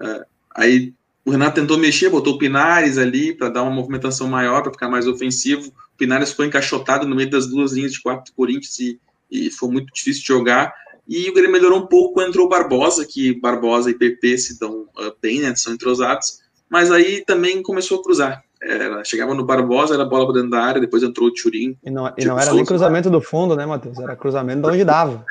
[0.00, 4.62] Uh, aí o Renato tentou mexer, botou o Pinares ali para dar uma movimentação maior,
[4.62, 5.68] para ficar mais ofensivo.
[5.68, 9.50] O Pinares foi encaixotado no meio das duas linhas de quatro do Corinthians e, e
[9.50, 10.74] foi muito difícil de jogar.
[11.08, 14.58] E o Grêmio melhorou um pouco quando entrou o Barbosa, que Barbosa e PP se
[14.58, 16.40] dão uh, bem, né, são entrosados.
[16.68, 18.44] Mas aí também começou a cruzar.
[18.62, 21.76] Era, chegava no Barbosa, era bola para dentro da área, depois entrou o Turim.
[21.84, 23.98] E não, e não era nem cruzamento do fundo, né, Matheus?
[23.98, 25.24] Era cruzamento de onde dava.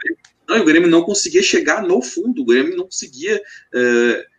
[0.53, 3.41] Não, o Grêmio não conseguia chegar no fundo, o Grêmio não conseguia.
[3.73, 4.33] Uh,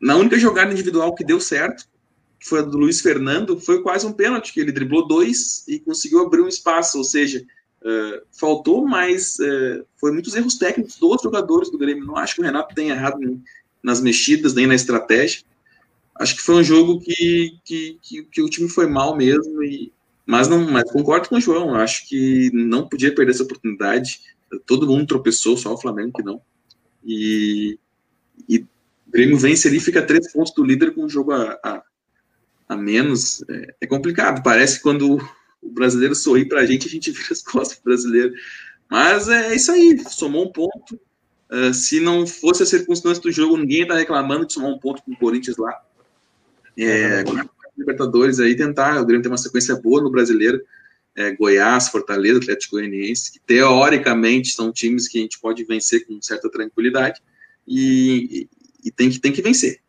[0.00, 1.84] na única jogada individual que deu certo,
[2.38, 5.80] que foi a do Luiz Fernando, foi quase um pênalti, que ele driblou dois e
[5.80, 7.44] conseguiu abrir um espaço, ou seja,
[7.82, 9.38] uh, faltou mais.
[9.38, 12.04] Uh, foi muitos erros técnicos dos jogadores do Grêmio.
[12.04, 13.18] Não acho que o Renato tenha errado
[13.82, 15.42] nas mexidas, nem na estratégia
[16.18, 19.92] acho que foi um jogo que, que, que, que, o time foi mal mesmo, e,
[20.24, 24.20] mas não mas concordo com o João, acho que não podia perder essa oportunidade.
[24.64, 26.40] Todo mundo tropeçou, só o Flamengo que não.
[27.04, 27.78] E,
[28.48, 28.66] e o
[29.08, 31.82] Grêmio vence ali, fica três pontos do líder com um jogo a, a,
[32.68, 33.44] a menos.
[33.48, 34.42] É, é, complicado.
[34.42, 35.16] Parece que quando
[35.62, 38.34] o brasileiro sorri pra gente, a gente vira as costas pro brasileiro.
[38.90, 40.98] Mas é isso aí, somou um ponto.
[41.50, 45.02] Uh, se não fosse a circunstância do jogo, ninguém está reclamando de somar um ponto
[45.02, 45.80] com o Corinthians lá.
[46.78, 47.24] É,
[47.76, 50.60] Libertadores aí tentar, o Grêmio tem uma sequência boa no brasileiro.
[51.16, 56.20] É, Goiás, Fortaleza, Atlético Goianiense, que teoricamente são times que a gente pode vencer com
[56.20, 57.22] certa tranquilidade
[57.66, 58.48] e,
[58.82, 59.80] e, e tem, que, tem que vencer.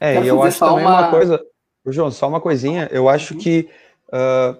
[0.00, 1.00] É, e eu acho também uma...
[1.00, 1.44] uma coisa,
[1.86, 3.68] João, só uma coisinha, eu acho que
[4.08, 4.58] uh,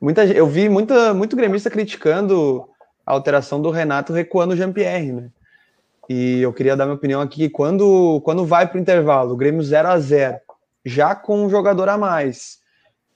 [0.00, 2.68] muita, eu vi muita, muito gremista criticando
[3.06, 5.30] a alteração do Renato recuando o Jean-Pierre, né?
[6.08, 9.62] E eu queria dar minha opinião aqui, quando, quando vai para o intervalo, o Grêmio
[9.62, 10.38] 0 a 0
[10.84, 12.60] já com um jogador a mais,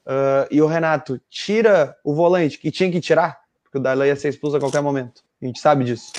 [0.07, 4.17] uh, e o Renato tira o volante, que tinha que tirar, porque o Darlan ia
[4.17, 6.13] ser expulso a qualquer momento, a gente sabe disso,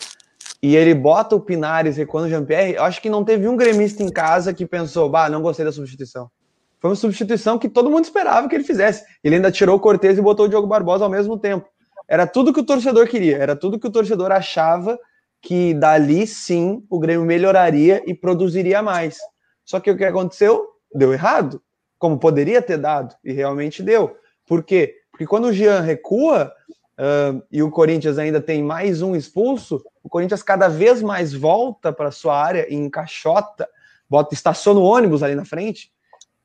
[0.62, 4.10] e ele bota o Pinares recuando o Jean-Pierre, acho que não teve um gremista em
[4.10, 6.32] casa que pensou, bah, não gostei da substituição.
[6.80, 9.06] Foi uma substituição que todo mundo esperava que ele fizesse.
[9.24, 11.66] Ele ainda tirou o Cortez e botou o Diogo Barbosa ao mesmo tempo.
[12.08, 15.00] Era tudo que o torcedor queria, era tudo que o torcedor achava
[15.42, 19.18] que dali sim o Grêmio melhoraria e produziria mais.
[19.66, 20.66] Só que o que aconteceu?
[20.94, 21.62] Deu errado,
[22.04, 24.18] como poderia ter dado, e realmente deu.
[24.46, 24.94] Por quê?
[25.10, 26.52] Porque quando o Jean recua
[27.00, 31.94] uh, e o Corinthians ainda tem mais um expulso, o Corinthians cada vez mais volta
[31.94, 33.70] para sua área e encaixota,
[34.10, 35.94] bota, estaciona o ônibus ali na frente,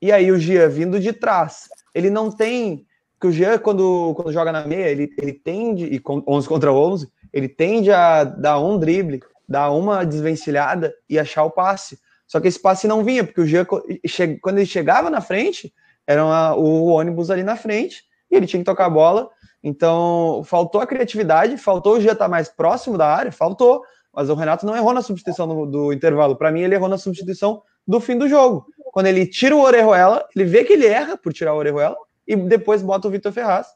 [0.01, 2.87] e aí o Jean vindo de trás, ele não tem
[3.21, 6.73] que o Jean, quando, quando joga na meia, ele, ele tende, e com 11 contra
[6.73, 11.99] 11, ele tende a dar um drible, dar uma desvencilhada e achar o passe.
[12.29, 15.75] Só que esse passe não vinha, porque o Jean, quando ele chegava na frente,
[16.07, 19.29] era uma, o ônibus ali na frente, e ele tinha que tocar a bola.
[19.65, 23.83] Então, faltou a criatividade, faltou o Jean estar mais próximo da área, faltou.
[24.15, 26.37] Mas o Renato não errou na substituição do, do intervalo.
[26.37, 28.67] Para mim, ele errou na substituição do fim do jogo.
[28.93, 32.37] Quando ele tira o Orejuela, ele vê que ele erra por tirar o Orejuela, e
[32.37, 33.67] depois bota o Vitor Ferraz,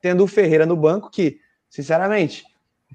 [0.00, 1.38] tendo o Ferreira no banco, que,
[1.70, 2.44] sinceramente,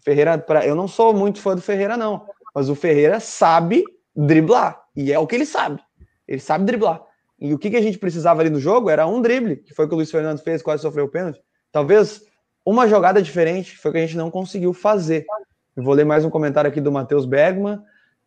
[0.03, 3.83] Ferreira, pra, eu não sou muito fã do Ferreira, não, mas o Ferreira sabe
[4.15, 5.81] driblar, e é o que ele sabe.
[6.27, 7.01] Ele sabe driblar.
[7.39, 9.85] E o que, que a gente precisava ali no jogo era um drible, que foi
[9.85, 11.39] o que o Luiz Fernando fez, quase sofreu o pênalti.
[11.71, 12.21] Talvez
[12.65, 15.25] uma jogada diferente foi o que a gente não conseguiu fazer.
[15.75, 17.75] Eu vou ler mais um comentário aqui do Matheus Bergman.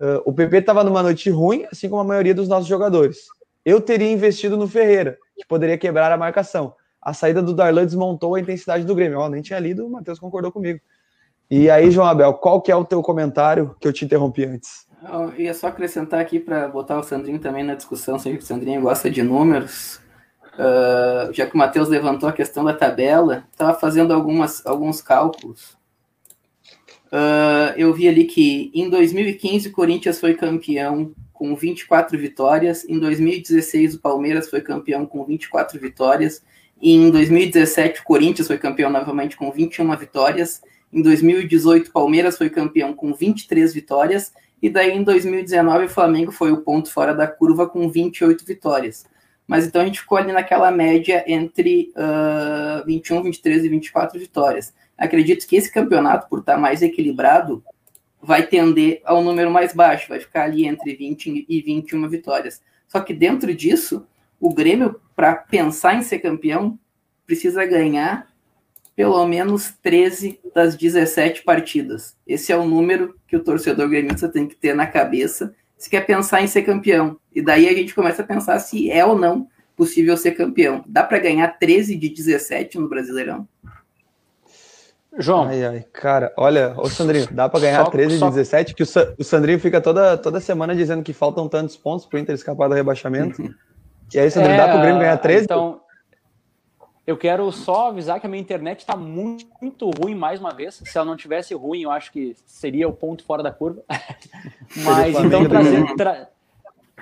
[0.00, 3.26] Uh, o PP estava numa noite ruim, assim como a maioria dos nossos jogadores.
[3.64, 8.34] Eu teria investido no Ferreira, que poderia quebrar a marcação a saída do Darlan desmontou
[8.34, 9.18] a intensidade do Grêmio.
[9.18, 10.80] Ó, nem tinha lido, o Matheus concordou comigo.
[11.50, 14.86] E aí, João Abel, qual que é o teu comentário que eu te interrompi antes?
[15.02, 18.82] Eu ia só acrescentar aqui para botar o Sandrinho também na discussão, que o Sandrinho
[18.82, 20.00] gosta de números.
[20.54, 25.78] Uh, já que o Matheus levantou a questão da tabela, estava fazendo algumas, alguns cálculos.
[27.06, 32.98] Uh, eu vi ali que em 2015 o Corinthians foi campeão com 24 vitórias, em
[32.98, 36.42] 2016 o Palmeiras foi campeão com 24 vitórias,
[36.82, 40.62] em 2017, o Corinthians foi campeão novamente com 21 vitórias.
[40.90, 44.32] Em 2018, o Palmeiras foi campeão com 23 vitórias.
[44.62, 49.06] E daí, em 2019, o Flamengo foi o ponto fora da curva com 28 vitórias.
[49.46, 54.72] Mas então a gente ficou ali naquela média entre uh, 21, 23 e 24 vitórias.
[54.96, 57.64] Acredito que esse campeonato, por estar mais equilibrado,
[58.22, 62.62] vai tender ao número mais baixo, vai ficar ali entre 20 e 21 vitórias.
[62.86, 64.06] Só que dentro disso,
[64.38, 66.78] o Grêmio, para pensar em ser campeão,
[67.26, 68.29] precisa ganhar
[68.94, 72.16] pelo menos 13 das 17 partidas.
[72.26, 76.04] Esse é o número que o torcedor gremista tem que ter na cabeça se quer
[76.04, 77.18] pensar em ser campeão.
[77.34, 80.84] E daí a gente começa a pensar se é ou não possível ser campeão.
[80.86, 83.48] Dá para ganhar 13 de 17 no Brasileirão?
[85.18, 85.48] João.
[85.48, 88.28] Ai, ai, cara, olha, ô Sandrinho, dá para ganhar só, 13 só...
[88.28, 88.86] de 17, que o,
[89.18, 92.68] o Sandrinho fica toda, toda semana dizendo que faltam tantos pontos para o Inter escapar
[92.68, 93.42] do rebaixamento.
[94.12, 95.44] E aí, Sandro, é, dá pro Grêmio ganhar 13?
[95.44, 95.80] Então,
[97.06, 100.80] eu quero só avisar que a minha internet está muito, muito ruim mais uma vez.
[100.84, 103.82] Se ela não tivesse ruim, eu acho que seria o ponto fora da curva.
[104.76, 106.28] Mas então, trazendo, tra,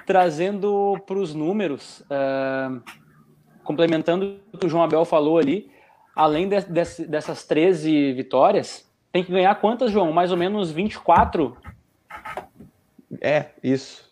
[0.07, 2.83] trazendo para os números, uh,
[3.65, 5.71] complementando o que o João Abel falou ali,
[6.15, 10.13] além de, de, dessas 13 vitórias, tem que ganhar quantas, João?
[10.13, 11.57] Mais ou menos 24?
[13.21, 14.09] É, isso.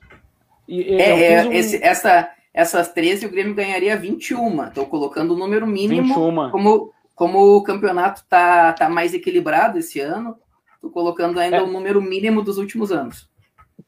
[0.68, 1.52] E, é, é um...
[1.52, 4.64] esse, essa, essas 13 o Grêmio ganharia 21.
[4.64, 6.50] Estou colocando o número mínimo 21.
[6.50, 10.36] como como o campeonato tá, tá mais equilibrado esse ano,
[10.74, 11.62] estou colocando ainda é.
[11.62, 13.26] o número mínimo dos últimos anos.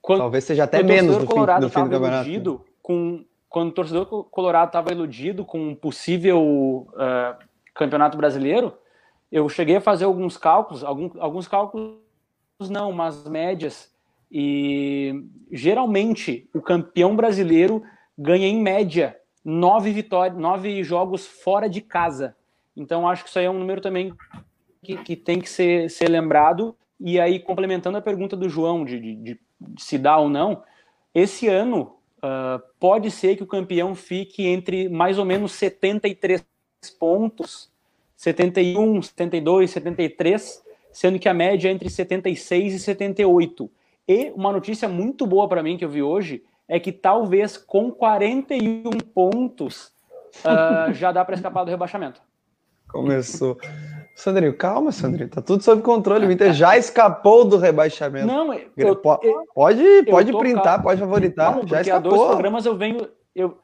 [0.00, 2.26] Quando, Talvez seja até menos no fim, no fim do campeonato.
[2.26, 7.38] Iludido com, quando o torcedor colorado estava iludido com um possível uh,
[7.74, 8.72] campeonato brasileiro,
[9.30, 11.98] eu cheguei a fazer alguns cálculos, alguns, alguns cálculos
[12.70, 13.92] não, mas médias,
[14.32, 17.82] E geralmente o campeão brasileiro
[18.18, 22.36] ganha em média nove vitórias, nove jogos fora de casa.
[22.76, 24.12] Então acho que isso aí é um número também
[24.82, 26.76] que, que tem que ser, ser lembrado.
[27.00, 29.40] E aí, complementando a pergunta do João de, de, de
[29.78, 30.62] se dá ou não,
[31.14, 36.44] esse ano uh, pode ser que o campeão fique entre mais ou menos 73
[36.98, 37.70] pontos,
[38.16, 43.70] 71, 72, 73, sendo que a média é entre 76 e 78.
[44.08, 47.90] E uma notícia muito boa para mim que eu vi hoje é que talvez com
[47.90, 49.86] 41 pontos
[50.44, 52.20] uh, já dá para escapar do rebaixamento.
[52.88, 53.58] Começou.
[54.14, 56.26] Sandrinho, calma, Sandrinho, tá tudo sob controle.
[56.26, 58.26] O Inter já escapou do rebaixamento.
[58.26, 61.54] Não, eu, pode, pode printar, pode favoritar.
[61.54, 62.12] Não, já escapou.
[62.12, 63.58] há dois programas eu venho, eu,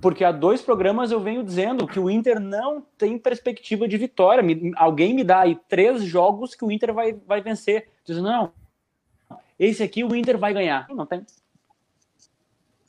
[0.00, 4.42] porque há dois programas eu venho dizendo que o Inter não tem perspectiva de vitória.
[4.42, 7.88] Me, alguém me dá aí três jogos que o Inter vai, vai vencer.
[8.04, 8.52] Diz, não,
[9.58, 10.86] esse aqui o Inter vai ganhar.
[10.88, 11.24] Não tem.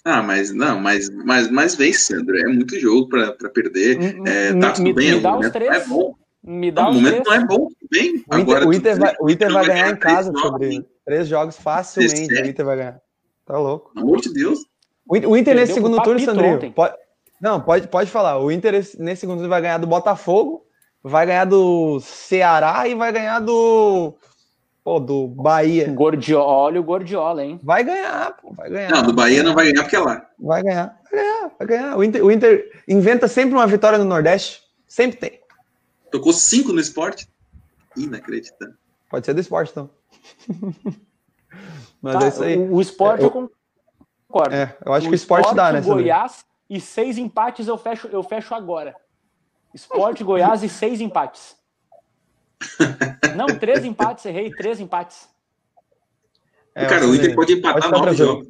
[0.06, 2.38] Ah, mas não, mas, mas, mas vence, Sandro.
[2.38, 3.98] É muito jogo para perder.
[4.28, 5.72] É, tá tudo me, bem, me dá os três.
[5.72, 6.16] É bom.
[6.44, 8.26] Me dá não, o momento não é bom, bem.
[8.30, 12.34] O Inter, o Inter, vai, o Inter vai, ganhar em casa, sobre três jogos facilmente.
[12.34, 13.00] O Inter vai ganhar.
[13.46, 13.94] Tá louco.
[13.94, 14.60] Pelo amor de Deus.
[15.08, 16.96] O Inter, o Inter nesse segundo turno, Sandrinho, pode,
[17.40, 18.40] não, pode, pode falar.
[18.40, 20.66] O Inter nesse segundo turno vai ganhar do Botafogo,
[21.02, 24.14] vai ganhar do Ceará e vai ganhar do
[24.84, 25.90] Pô, do Bahia.
[25.94, 27.58] Gordiola, olha o Gordiola, hein?
[27.64, 28.92] Vai ganhar, pô, vai ganhar.
[28.92, 30.30] Não, do Bahia não vai ganhar porque é lá.
[30.38, 31.98] Vai ganhar, vai ganhar, vai ganhar.
[31.98, 34.62] O Inter, o Inter inventa sempre uma vitória no Nordeste.
[34.86, 35.40] Sempre tem.
[36.12, 37.30] Tocou cinco no esporte?
[37.96, 38.76] Inacreditável.
[39.10, 39.90] Pode ser do esporte, então.
[42.02, 42.58] Mas tá, é isso aí.
[42.58, 43.52] O, o esporte é, eu, eu
[44.28, 44.54] concordo.
[44.54, 45.80] É, eu acho o que o esporte, esporte dá, né?
[45.80, 48.96] Goiás e seis empates eu fecho, eu fecho agora.
[49.74, 51.56] Esporte, Goiás e seis empates.
[53.36, 55.28] Não, três empates, errei, três empates.
[56.76, 58.48] É, Cara, o Inter pode empatar pode nove jogos.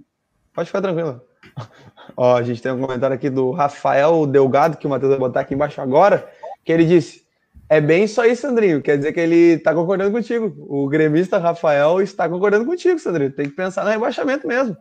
[0.53, 1.22] Pode ficar tranquilo.
[2.16, 5.41] Ó, a gente tem um comentário aqui do Rafael Delgado, que o Matheus vai botar
[5.41, 6.30] aqui embaixo agora,
[6.64, 7.24] que ele disse:
[7.70, 8.82] é bem isso aí, Sandrinho.
[8.82, 10.53] Quer dizer que ele está concordando contigo.
[10.59, 13.32] O gremista Rafael está concordando contigo, Sandrinho.
[13.32, 14.78] Tem que pensar no rebaixamento mesmo.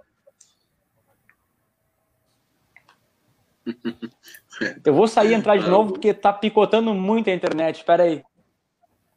[4.84, 7.76] Eu vou sair e entrar de novo porque tá picotando muito a internet.
[7.76, 8.22] Espera aí.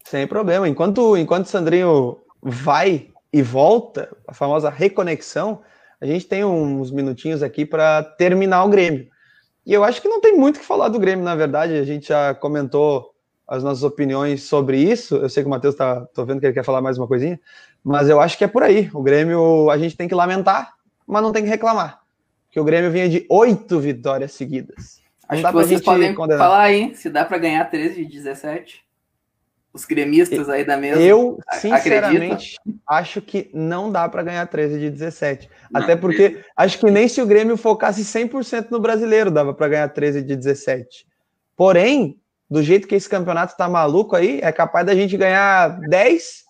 [0.08, 0.70] Sem problema.
[0.70, 5.62] Enquanto, enquanto o Sandrinho vai e volta, a famosa reconexão,
[6.00, 9.08] a gente tem uns minutinhos aqui para terminar o Grêmio.
[9.66, 11.74] E eu acho que não tem muito o que falar do Grêmio, na verdade.
[11.74, 13.16] A gente já comentou
[13.48, 15.16] as nossas opiniões sobre isso.
[15.16, 16.02] Eu sei que o Matheus está.
[16.14, 17.40] Tô vendo que ele quer falar mais uma coisinha,
[17.84, 18.92] mas eu acho que é por aí.
[18.94, 20.76] O Grêmio a gente tem que lamentar,
[21.08, 22.02] mas não tem que reclamar.
[22.46, 25.02] Porque o Grêmio vinha de oito vitórias seguidas.
[25.28, 26.46] Acho que vocês podem condenar.
[26.46, 28.85] falar aí se dá para ganhar 13 de 17
[29.76, 31.02] os gremistas aí da mesa.
[31.02, 32.80] Eu, sinceramente, acreditam?
[32.88, 35.50] acho que não dá para ganhar 13 de 17.
[35.70, 39.68] Não, Até porque acho que nem se o Grêmio focasse 100% no brasileiro dava para
[39.68, 41.06] ganhar 13 de 17.
[41.58, 42.18] Porém,
[42.50, 46.46] do jeito que esse campeonato tá maluco aí, é capaz da gente ganhar 10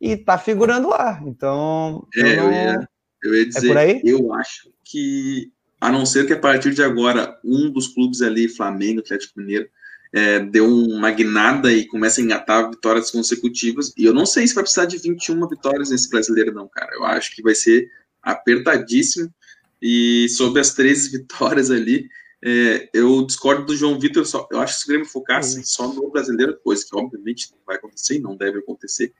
[0.00, 1.20] e tá figurando lá.
[1.26, 2.06] Então.
[2.14, 2.44] É, eu, não...
[2.44, 2.88] eu, ia,
[3.24, 5.50] eu ia dizer, é eu acho que,
[5.80, 9.68] a não ser que a partir de agora, um dos clubes ali, Flamengo, Atlético Mineiro,
[10.12, 13.92] é, deu uma guinada e começa a engatar vitórias consecutivas.
[13.96, 16.90] E eu não sei se vai precisar de 21 vitórias nesse brasileiro, não, cara.
[16.94, 17.88] Eu acho que vai ser
[18.22, 19.32] apertadíssimo.
[19.80, 22.08] E sobre as 13 vitórias ali,
[22.42, 24.26] é, eu discordo do João Vitor.
[24.26, 25.64] Só, eu acho que se o Grêmio focasse uhum.
[25.64, 29.12] só no brasileiro, coisa que obviamente não vai acontecer e não deve acontecer,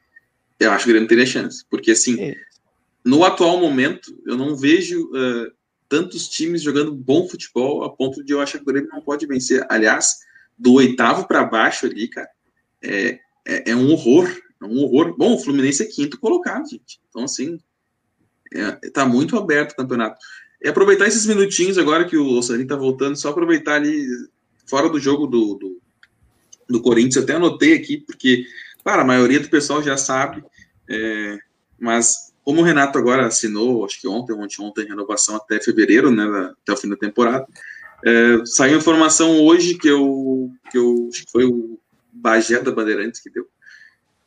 [0.59, 1.65] eu acho que o Grêmio teria chance.
[1.71, 2.35] Porque, assim,
[3.05, 5.51] no atual momento, eu não vejo uh,
[5.89, 9.27] tantos times jogando bom futebol a ponto de eu achar que o Grêmio não pode
[9.27, 9.65] vencer.
[9.71, 10.19] Aliás,
[10.61, 12.29] do oitavo para baixo ali, cara,
[12.83, 14.29] é, é, é, um horror.
[14.61, 15.17] É um horror.
[15.17, 17.01] Bom, o Fluminense é quinto colocado, gente.
[17.09, 17.59] Então, assim,
[18.53, 20.19] é, tá muito aberto o campeonato.
[20.63, 24.07] E aproveitar esses minutinhos agora que o Salim tá voltando, só aproveitar ali,
[24.67, 25.81] fora do jogo do, do,
[26.69, 28.45] do Corinthians, eu até anotei aqui, porque,
[28.85, 30.45] claro, a maioria do pessoal já sabe,
[30.87, 31.39] é,
[31.79, 36.55] mas como o Renato agora assinou, acho que ontem, ontem, ontem, renovação até fevereiro, né,
[36.63, 37.47] até o fim da temporada,
[38.05, 41.79] é, saiu informação hoje que eu, que eu acho que foi o
[42.13, 43.47] Bagé da Bandeirantes que deu,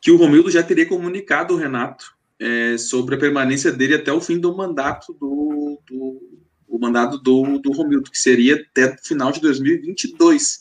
[0.00, 4.20] que o Romildo já teria comunicado o Renato é, sobre a permanência dele até o
[4.20, 6.34] fim do mandato do, do
[6.74, 10.60] o mandato do, do Romildo, que seria até o final de 2022.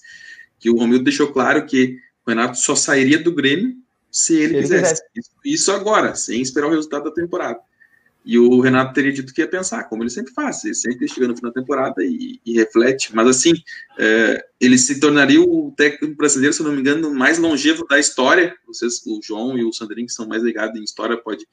[0.59, 3.75] Que o Romildo deixou claro que o Renato só sairia do Grêmio
[4.11, 5.03] se ele, se ele quisesse.
[5.15, 7.59] Isso, isso agora, sem esperar o resultado da temporada.
[8.25, 11.27] E o Renato teria dito que ia pensar, como ele sempre faz, ele sempre chega
[11.27, 13.13] no final da temporada e, e reflete.
[13.13, 13.53] Mas assim,
[13.99, 18.55] é, ele se tornaria o técnico brasileiro, se não me engano, mais longevo da história.
[18.65, 21.45] Vocês, o João e o Sandrinho, que são mais ligados em história, pode,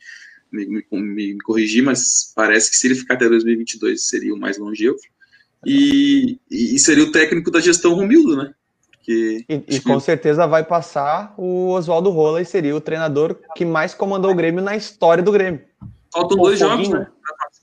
[0.52, 4.56] me, me, me, corrigir, mas parece que se ele ficar até 2022 seria o mais
[4.56, 4.98] longevo.
[5.66, 8.54] E, e seria o técnico da gestão Romildo, né?
[8.92, 10.04] Porque, e, e com que...
[10.04, 14.62] certeza vai passar o Oswaldo Rola e seria o treinador que mais comandou o Grêmio
[14.62, 15.60] na história do Grêmio.
[16.12, 17.06] Faltam dois jogos, né?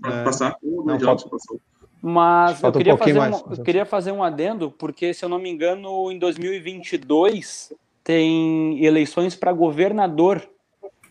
[0.02, 0.24] Pra, é.
[0.24, 0.56] passar.
[0.64, 1.62] Um, dois jogos falta...
[2.02, 5.40] Mas eu queria, um fazer um, eu queria fazer um adendo, porque, se eu não
[5.40, 7.74] me engano, em 2022
[8.04, 10.48] tem eleições para governador.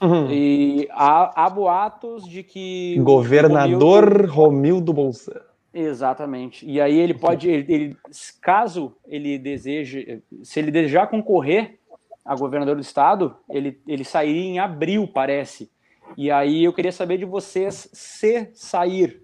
[0.01, 0.31] Uhum.
[0.31, 2.99] E há, há, boatos de que.
[3.01, 5.43] Governador Romildo, Romildo Bolsa.
[5.75, 6.65] Exatamente.
[6.67, 7.97] E aí ele pode, ele, ele,
[8.41, 11.79] caso ele deseje, se ele desejar concorrer
[12.25, 15.71] a governador do estado, ele, ele sairia em abril, parece.
[16.17, 19.23] E aí eu queria saber de vocês se sair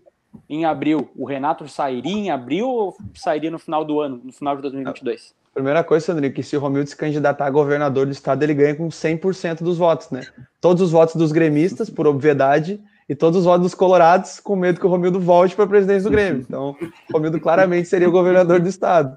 [0.48, 4.56] em abril, o Renato sairia em abril ou sairia no final do ano, no final
[4.56, 5.34] de 2022?
[5.54, 8.74] Primeira coisa, Sandrinho, que se o Romildo se candidatar a governador do estado, ele ganha
[8.74, 10.22] com 100% dos votos, né?
[10.60, 14.80] Todos os votos dos gremistas, por obviedade, e todos os votos dos colorados com medo
[14.80, 16.40] que o Romildo volte para a presidência do Grêmio.
[16.40, 16.74] Então,
[17.10, 19.14] o Romildo claramente seria o governador do estado.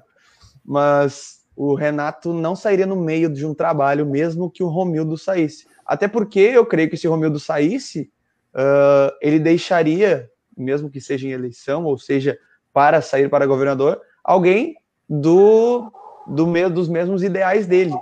[0.62, 5.66] Mas o Renato não sairia no meio de um trabalho, mesmo que o Romildo saísse.
[5.86, 8.10] Até porque eu creio que se o Romildo saísse,
[8.54, 12.38] uh, ele deixaria, mesmo que seja em eleição, ou seja,
[12.72, 14.76] para sair para governador, alguém
[15.08, 15.90] do,
[16.26, 17.94] do meio dos mesmos ideais dele,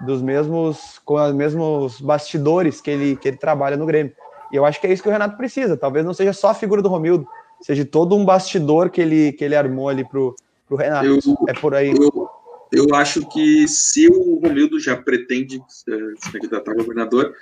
[0.00, 4.12] dos mesmos com os mesmos bastidores que ele, que ele trabalha no Grêmio.
[4.50, 5.76] E eu acho que é isso que o Renato precisa.
[5.76, 7.26] Talvez não seja só a figura do Romildo,
[7.60, 10.34] seja todo um bastidor que ele, que ele armou ali pro,
[10.66, 11.06] pro Renato.
[11.06, 11.18] Eu,
[11.48, 11.90] é por aí.
[11.90, 12.27] Eu,
[12.72, 15.64] eu acho que se o Romildo já pretende uh,
[16.18, 17.34] se candidatar a governador,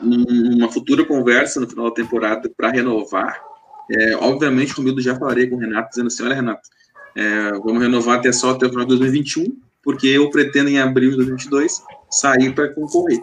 [0.00, 3.42] numa futura conversa no final da temporada para renovar,
[3.90, 6.68] é, obviamente o Romildo já falaria com o Renato, dizendo assim: olha, Renato,
[7.14, 11.10] é, vamos renovar até só até o final de 2021, porque eu pretendo em abril
[11.10, 13.20] de 2022 sair para concorrer.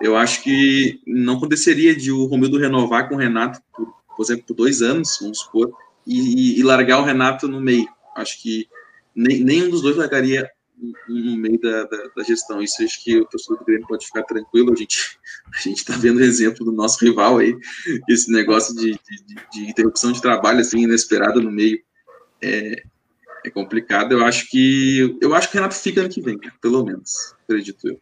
[0.00, 4.44] Eu acho que não aconteceria de o Romildo renovar com o Renato, por, por exemplo,
[4.46, 5.72] por dois anos, vamos supor,
[6.06, 7.88] e, e, largar o Renato no meio.
[8.14, 8.68] Acho que
[9.16, 10.48] nem, nenhum dos dois largaria
[11.08, 12.62] no meio da, da, da, gestão.
[12.62, 14.72] Isso acho que o torcedor do Grêmio pode ficar tranquilo.
[14.72, 15.18] A gente
[15.54, 17.56] a gente está vendo o exemplo do nosso rival aí,
[18.08, 21.80] esse negócio de, de, de, interrupção de trabalho assim inesperada no meio
[22.42, 22.82] é,
[23.44, 24.12] é complicado.
[24.12, 27.88] Eu acho que eu acho que o Renato fica ano que vem, pelo menos, acredito
[27.88, 28.00] eu.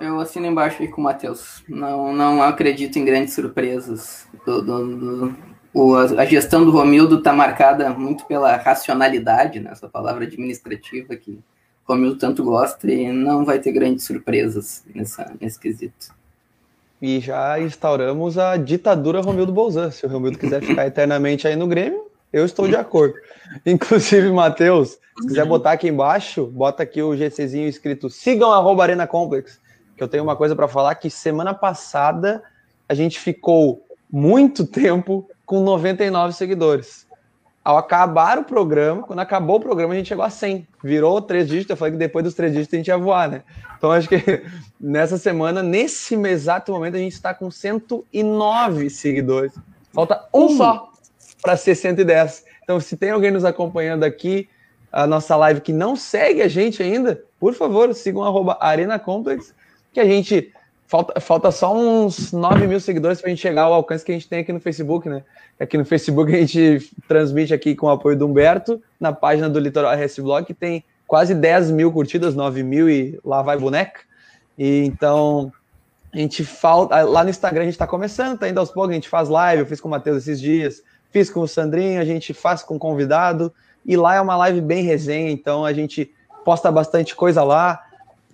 [0.00, 1.62] Eu assino embaixo aí com o Matheus.
[1.68, 4.26] Não, não acredito em grandes surpresas.
[4.44, 5.36] Do, do, do,
[5.74, 11.32] o, a gestão do Romildo está marcada muito pela racionalidade, né, essa palavra administrativa que
[11.32, 16.14] o Romildo tanto gosta, e não vai ter grandes surpresas nessa, nesse quesito.
[17.02, 19.90] E já instauramos a ditadura Romildo Bolzan.
[19.90, 23.14] Se o Romildo quiser ficar eternamente aí no Grêmio, eu estou de acordo.
[23.66, 29.06] Inclusive, Matheus, se quiser botar aqui embaixo, bota aqui o GCzinho escrito sigam arroba Arena
[29.06, 29.60] Complex
[29.96, 32.42] que eu tenho uma coisa para falar que semana passada
[32.88, 37.06] a gente ficou muito tempo com 99 seguidores.
[37.64, 40.66] Ao acabar o programa, quando acabou o programa, a gente chegou a 100.
[40.82, 43.42] Virou três dígitos, eu falei que depois dos três dígitos a gente ia voar, né?
[43.78, 44.16] Então acho que
[44.78, 49.52] nessa semana, nesse exato momento, a gente está com 109 seguidores.
[49.92, 50.90] Falta um só
[51.40, 52.44] para ser 110.
[52.62, 54.48] Então, se tem alguém nos acompanhando aqui,
[54.90, 59.54] a nossa live que não segue a gente ainda, por favor, sigam arroba Arena Complex
[59.94, 60.52] que a gente.
[60.94, 64.14] Falta, falta só uns 9 mil seguidores para a gente chegar ao alcance que a
[64.14, 65.24] gente tem aqui no Facebook, né?
[65.58, 69.58] Aqui no Facebook a gente transmite aqui com o apoio do Humberto, na página do
[69.58, 74.02] Litoral RS Blog, que tem quase 10 mil curtidas, 9 mil e lá vai boneca.
[74.56, 75.52] E então
[76.12, 77.02] a gente falta.
[77.02, 79.62] Lá no Instagram a gente está começando, tá indo aos poucos, a gente faz live,
[79.62, 80.80] eu fiz com o Matheus esses dias,
[81.10, 83.52] fiz com o Sandrinho, a gente faz com convidado,
[83.84, 86.14] e lá é uma live bem resenha, então a gente
[86.44, 87.82] posta bastante coisa lá.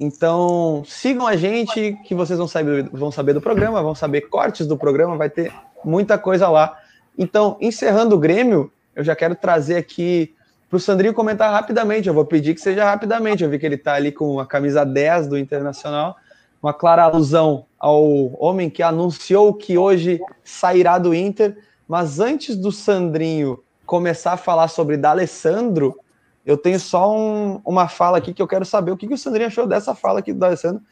[0.02, 4.66] Então, sigam a gente, que vocês vão saber, vão saber do programa, vão saber cortes
[4.66, 5.52] do programa, vai ter
[5.84, 6.78] muita coisa lá.
[7.18, 10.34] Então, encerrando o Grêmio, eu já quero trazer aqui
[10.70, 12.08] para o Sandrinho comentar rapidamente.
[12.08, 13.44] Eu vou pedir que seja rapidamente.
[13.44, 16.16] Eu vi que ele está ali com a camisa 10 do Internacional,
[16.62, 18.02] uma clara alusão ao
[18.42, 21.58] homem que anunciou que hoje sairá do Inter.
[21.86, 25.98] Mas antes do Sandrinho começar a falar sobre D'Alessandro,
[26.44, 29.18] eu tenho só um, uma fala aqui que eu quero saber o que, que o
[29.18, 30.82] Sandrinho achou dessa fala aqui do Alessandro,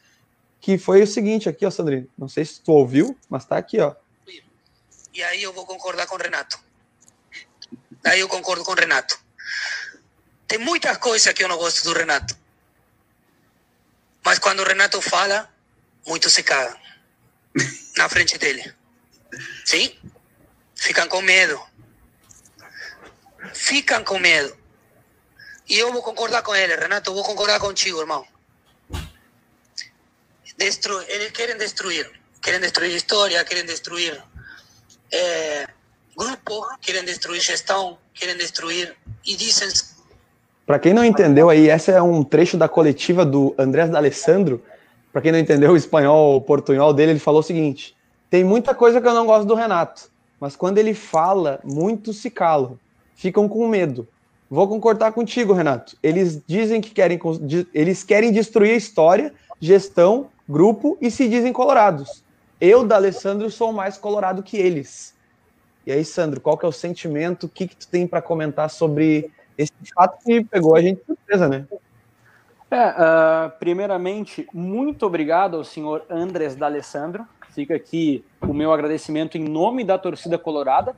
[0.61, 2.09] que foi o seguinte aqui, ó, Sandrinho.
[2.17, 3.95] Não sei se tu ouviu, mas tá aqui, ó.
[5.13, 6.59] E aí eu vou concordar com o Renato.
[8.05, 9.19] Aí eu concordo com o Renato.
[10.47, 12.37] Tem muitas coisas que eu não gosto do Renato.
[14.23, 15.51] Mas quando o Renato fala,
[16.05, 16.77] muitos se cagam
[17.97, 18.73] na frente dele.
[19.65, 19.97] Sim?
[20.75, 21.59] Ficam com medo.
[23.53, 24.57] Ficam com medo.
[25.69, 28.25] E eu vou concordar com ele, Renato, vou concordar contigo, irmão.
[30.57, 30.99] Destru...
[31.07, 32.09] Eles querem destruir.
[32.41, 34.19] querem destruir história, querem destruir
[35.11, 35.67] é,
[36.17, 38.95] grupo, querem destruir gestão, querem destruir
[39.25, 39.69] e dizem.
[40.65, 44.63] Para quem não entendeu aí, essa é um trecho da coletiva do Andrés D'Alessandro.
[45.13, 47.95] Para quem não entendeu o espanhol, o portunhol dele, ele falou o seguinte:
[48.29, 50.09] tem muita coisa que eu não gosto do Renato,
[50.39, 52.79] mas quando ele fala, muitos se calam,
[53.15, 54.07] ficam com medo.
[54.49, 55.95] Vou concordar contigo, Renato.
[56.01, 57.19] Eles dizem que querem,
[57.73, 62.23] eles querem destruir a história, gestão, grupo e se dizem colorados.
[62.59, 65.15] Eu, da Alessandro, sou mais colorado que eles.
[65.85, 67.45] E aí, Sandro, qual que é o sentimento?
[67.45, 71.05] O que, que tu tem para comentar sobre esse fato que pegou a gente de
[71.05, 71.67] surpresa, né?
[72.71, 77.25] É, uh, primeiramente, muito obrigado ao senhor Andrés D'Alessandro.
[77.49, 80.95] Fica aqui o meu agradecimento em nome da torcida colorada.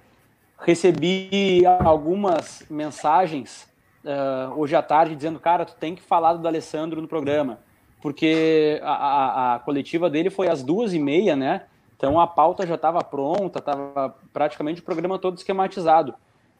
[0.62, 3.68] Recebi algumas mensagens
[4.05, 7.59] uh, hoje à tarde dizendo, cara, tu tem que falar do D'Alessandro no programa,
[7.99, 11.64] porque a, a, a coletiva dele foi às duas e meia, né?
[11.97, 16.14] Então a pauta já estava pronta, estava praticamente o programa todo esquematizado.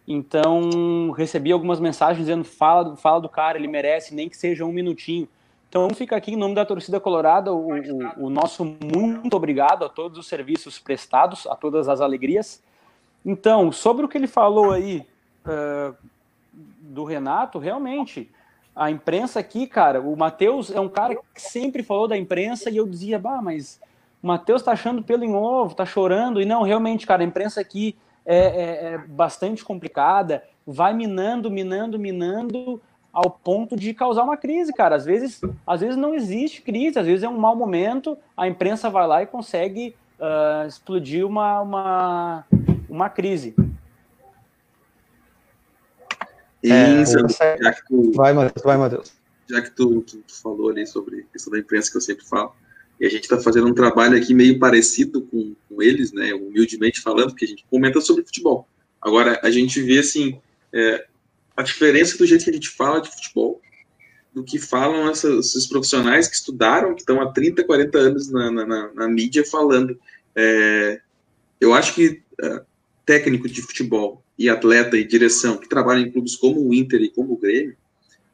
[0.08, 4.72] Então recebi algumas mensagens dizendo fala, fala do cara, ele merece, nem que seja um
[4.72, 5.28] minutinho.
[5.70, 9.90] Então fica aqui em nome da torcida colorada o, o, o nosso muito obrigado a
[9.90, 12.64] todos os serviços prestados, a todas as alegrias.
[13.26, 15.06] Então, sobre o que ele falou aí
[15.46, 15.96] uh,
[16.82, 18.30] do Renato, realmente,
[18.76, 22.78] a imprensa aqui, cara, o Matheus é um cara que sempre falou da imprensa e
[22.78, 23.80] eu dizia, bah, mas
[24.22, 26.42] o Matheus tá achando pelo em ovo, tá chorando.
[26.42, 27.96] E não, realmente, cara, a imprensa aqui
[28.26, 34.72] é, é, é bastante complicada, vai minando, minando, minando ao ponto de causar uma crise,
[34.72, 34.96] cara.
[34.96, 38.90] Às vezes, às vezes não existe crise, às vezes é um mau momento, a imprensa
[38.90, 42.46] vai lá e consegue uh, explodir uma, uma,
[42.92, 43.56] uma crise.
[46.62, 49.14] E, é, já que tu, vai, Matheus, vai, Matheus.
[49.50, 52.54] Já que tu, tu, tu, falou ali sobre isso da imprensa que eu sempre falo,
[53.00, 57.02] e a gente está fazendo um trabalho aqui meio parecido com, com, eles, né, humildemente
[57.02, 58.68] falando, porque a gente comenta sobre futebol.
[59.02, 60.40] Agora, a gente vê, assim,
[60.74, 61.08] é,
[61.56, 63.62] a diferença do jeito que a gente fala de futebol,
[64.34, 68.52] do que falam essas, esses profissionais que estudaram, que estão há 30, 40 anos na,
[68.52, 69.98] na, na, na mídia falando.
[70.36, 71.02] É,
[71.60, 72.62] eu acho que é,
[73.06, 77.10] técnico de futebol e atleta e direção que trabalham em clubes como o Inter e
[77.10, 77.76] como o Grêmio,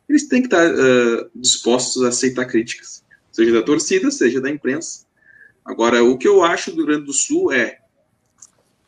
[0.07, 5.05] eles têm que estar uh, dispostos a aceitar críticas, seja da torcida, seja da imprensa.
[5.65, 7.79] Agora, o que eu acho do Rio Grande do Sul é,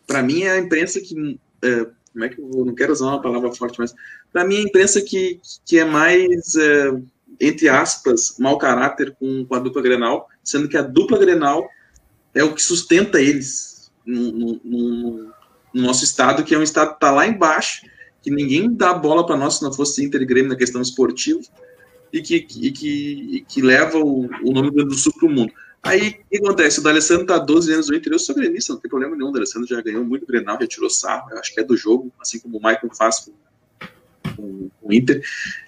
[0.07, 3.21] para mim, é a imprensa que, uh, como é que eu não quero usar uma
[3.21, 3.93] palavra forte, mas
[4.31, 7.03] para mim, é a imprensa que, que é mais, uh,
[7.39, 11.69] entre aspas, mau caráter com, com a dupla Grenal, sendo que a dupla Grenal
[12.33, 15.33] é o que sustenta eles no, no, no
[15.73, 17.85] no nosso estado, que é um estado que está lá embaixo,
[18.21, 21.39] que ninguém dá bola para nós se não fosse Inter e Grêmio na questão esportiva,
[22.11, 25.53] e que, e que, e que leva o, o nome do Sul para o mundo.
[25.81, 26.79] Aí, o que acontece?
[26.79, 29.31] O D'Alessandro está 12 anos no Inter, eu sou gremista, não tem problema nenhum, o
[29.31, 32.57] D'Alessandro já ganhou muito Grenal, já tirou sarro, acho que é do jogo, assim como
[32.57, 33.31] o Michael faz com,
[34.35, 35.23] com, com o Inter.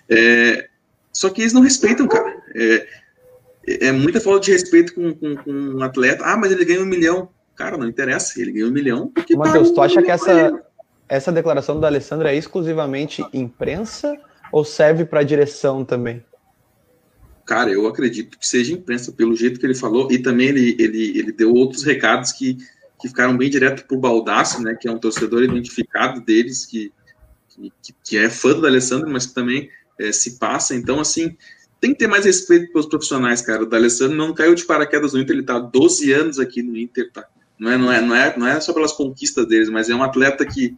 [0.09, 0.69] É,
[1.13, 2.41] só que eles não respeitam, cara.
[2.55, 2.87] É,
[3.65, 6.23] é muita falta de respeito com, com, com um atleta.
[6.25, 7.29] Ah, mas ele ganha um milhão.
[7.61, 9.11] Cara, não interessa, ele ganhou um milhão.
[9.37, 10.63] Matheus, tá tu acha que essa,
[11.07, 14.17] essa declaração do Alessandro é exclusivamente imprensa
[14.51, 16.25] ou serve para a direção também?
[17.45, 21.19] Cara, eu acredito que seja imprensa, pelo jeito que ele falou, e também ele, ele,
[21.19, 22.57] ele deu outros recados que,
[22.99, 26.91] que ficaram bem direto para o Baldaço, né, que é um torcedor identificado deles, que,
[27.47, 30.73] que, que é fã do Alessandro, mas que também é, se passa.
[30.73, 31.37] Então, assim,
[31.79, 33.61] tem que ter mais respeito pelos profissionais, cara.
[33.61, 37.11] O D'Alessandro não caiu de paraquedas no Inter, ele tá 12 anos aqui no Inter,
[37.11, 37.27] tá?
[37.61, 40.01] Não é, não, é, não, é, não é só pelas conquistas deles, mas é um
[40.01, 40.75] atleta que,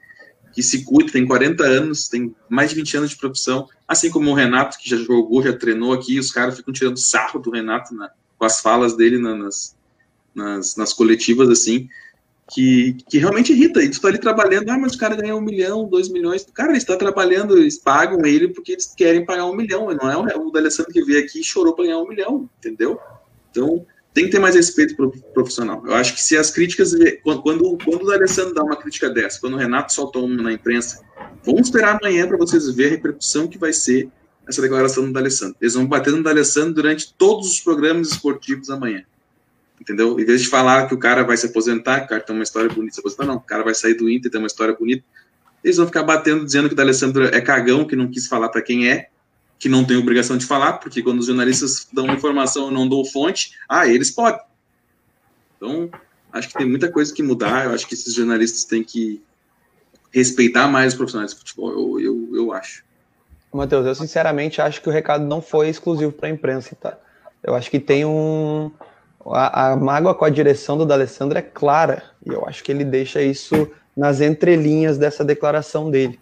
[0.51, 4.29] que se cuida, tem 40 anos, tem mais de 20 anos de profissão, assim como
[4.29, 7.95] o Renato, que já jogou, já treinou aqui, os caras ficam tirando sarro do Renato
[7.95, 9.77] na, com as falas dele na, nas,
[10.35, 11.87] nas, nas coletivas, assim,
[12.53, 13.81] que, que realmente irrita.
[13.81, 16.45] E tu tá ali trabalhando, ah, mas o cara ganha um milhão, dois milhões.
[16.53, 19.87] Cara, ele está trabalhando, eles pagam ele porque eles querem pagar um milhão.
[19.93, 22.99] Não é o, o D'Alessandro que veio aqui e chorou para ganhar um milhão, entendeu?
[23.49, 25.83] Então, tem que ter mais respeito pro profissional.
[25.85, 26.93] Eu acho que se as críticas,
[27.23, 30.53] quando, quando, quando o Alessandro dá uma crítica dessa, quando o Renato soltou uma na
[30.53, 31.01] imprensa,
[31.43, 34.09] vamos esperar amanhã para vocês verem a repercussão que vai ser
[34.47, 35.55] essa declaração do Alessandro.
[35.59, 39.03] Eles vão bater no Alessandro durante todos os programas esportivos amanhã.
[39.81, 40.19] Entendeu?
[40.19, 42.43] Em vez de falar que o cara vai se aposentar, que o cara tem uma
[42.43, 45.03] história bonita, se aposentar, não, o cara vai sair do Inter, tem uma história bonita.
[45.63, 48.61] Eles vão ficar batendo, dizendo que o Alessandro é cagão, que não quis falar para
[48.61, 49.09] quem é,
[49.63, 53.05] que não tem obrigação de falar, porque quando os jornalistas dão informação eu não dou
[53.05, 54.41] fonte, ah, eles podem.
[55.55, 55.89] Então,
[56.33, 59.23] acho que tem muita coisa que mudar, eu acho que esses jornalistas têm que
[60.11, 62.83] respeitar mais os profissionais de futebol, eu, eu, eu acho.
[63.53, 66.97] Matheus, eu sinceramente acho que o recado não foi exclusivo para a imprensa, tá?
[67.41, 68.69] Eu acho que tem um,
[69.25, 72.83] A, a mágoa com a direção do D'Alessandro é clara, e eu acho que ele
[72.83, 76.19] deixa isso nas entrelinhas dessa declaração dele.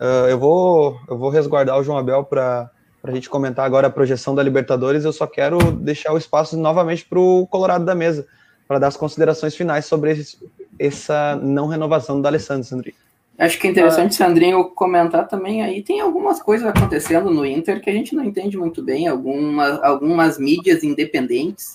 [0.00, 2.68] Uh, eu, vou, eu vou resguardar o João Abel para
[3.02, 5.04] a gente comentar agora a projeção da Libertadores.
[5.04, 8.26] Eu só quero deixar o espaço novamente para o Colorado da mesa,
[8.68, 10.38] para dar as considerações finais sobre esse,
[10.78, 12.96] essa não renovação do D'Alessandro, Sandrinho.
[13.38, 15.82] Acho que é interessante, Sandrinho, comentar também aí.
[15.82, 19.08] Tem algumas coisas acontecendo no Inter que a gente não entende muito bem.
[19.08, 21.74] Algumas, algumas mídias independentes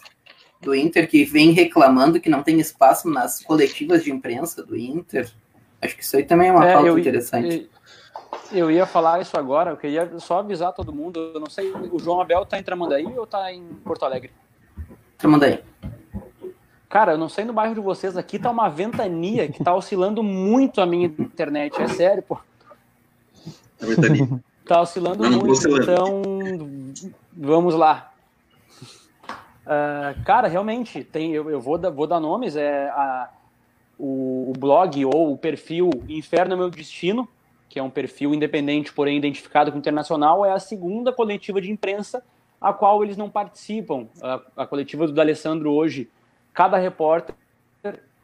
[0.62, 5.28] do Inter que vem reclamando que não tem espaço nas coletivas de imprensa do Inter.
[5.82, 7.68] Acho que isso aí também é uma é, pauta eu, interessante.
[8.52, 11.32] Eu, ia falar isso agora, eu queria só avisar todo mundo.
[11.34, 14.32] Eu não sei, o João Abel tá em Tramandaí ou tá em Porto Alegre?
[15.18, 15.64] Tramandaí.
[16.90, 20.24] Cara, eu não sei no bairro de vocês, aqui tá uma ventania que tá oscilando
[20.24, 21.82] muito a minha internet.
[21.82, 22.38] É sério, pô.
[23.82, 24.28] A ventania.
[24.66, 25.84] Tá oscilando não, muito, oscilando.
[25.84, 26.22] então
[27.32, 28.12] vamos lá.
[29.66, 33.30] Uh, cara, realmente, tem, eu, eu vou, da, vou dar nomes, é a,
[33.98, 37.28] o, o, blog ou o perfil Inferno é Meu Destino,
[37.70, 42.24] que é um perfil independente, porém identificado com internacional, é a segunda coletiva de imprensa
[42.62, 44.08] a qual eles não participam.
[44.22, 46.10] A, a coletiva do D'Alessandro hoje
[46.54, 47.36] cada repórter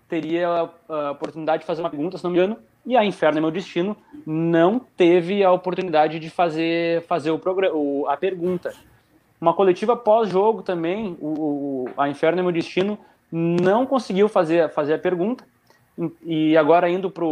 [0.07, 3.41] teria a oportunidade de fazer uma pergunta, se não me engano, e a Inferno é
[3.41, 8.73] Meu Destino não teve a oportunidade de fazer, fazer o programa, a pergunta.
[9.39, 12.97] Uma coletiva pós-jogo também, o, a Inferno é Meu Destino
[13.31, 15.45] não conseguiu fazer, fazer a pergunta,
[16.23, 17.25] e agora indo para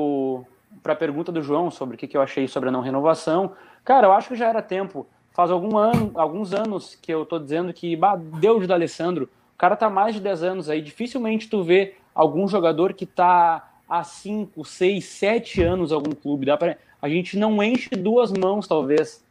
[0.84, 3.54] a pergunta do João sobre o que, que eu achei sobre a não renovação,
[3.84, 5.08] cara, eu acho que já era tempo.
[5.32, 9.76] Faz algum ano, alguns anos que eu estou dizendo que bah, deu de Alessandro cara
[9.76, 14.64] tá mais de 10 anos aí, dificilmente tu vê algum jogador que tá há 5,
[14.64, 16.46] 6, 7 anos em algum clube.
[16.46, 16.78] Dá pra...
[17.02, 19.24] A gente não enche duas mãos, talvez.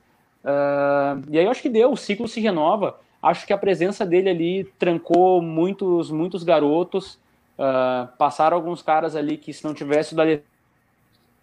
[0.45, 3.01] Uh, e aí eu acho que deu, o ciclo se renova.
[3.23, 7.19] Acho que a presença dele ali trancou muitos, muitos garotos.
[7.59, 10.17] Uh, passaram alguns caras ali que se não tivesse o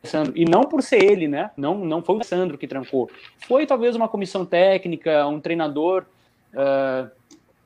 [0.05, 1.51] Alessandro, e não por ser ele, né?
[1.57, 3.09] Não, não foi o Alessandro que trancou.
[3.47, 6.05] Foi talvez uma comissão técnica, um treinador.
[6.53, 7.09] Uh,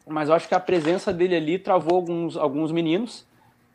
[0.07, 3.27] mas eu acho que a presença dele ali travou alguns, alguns meninos.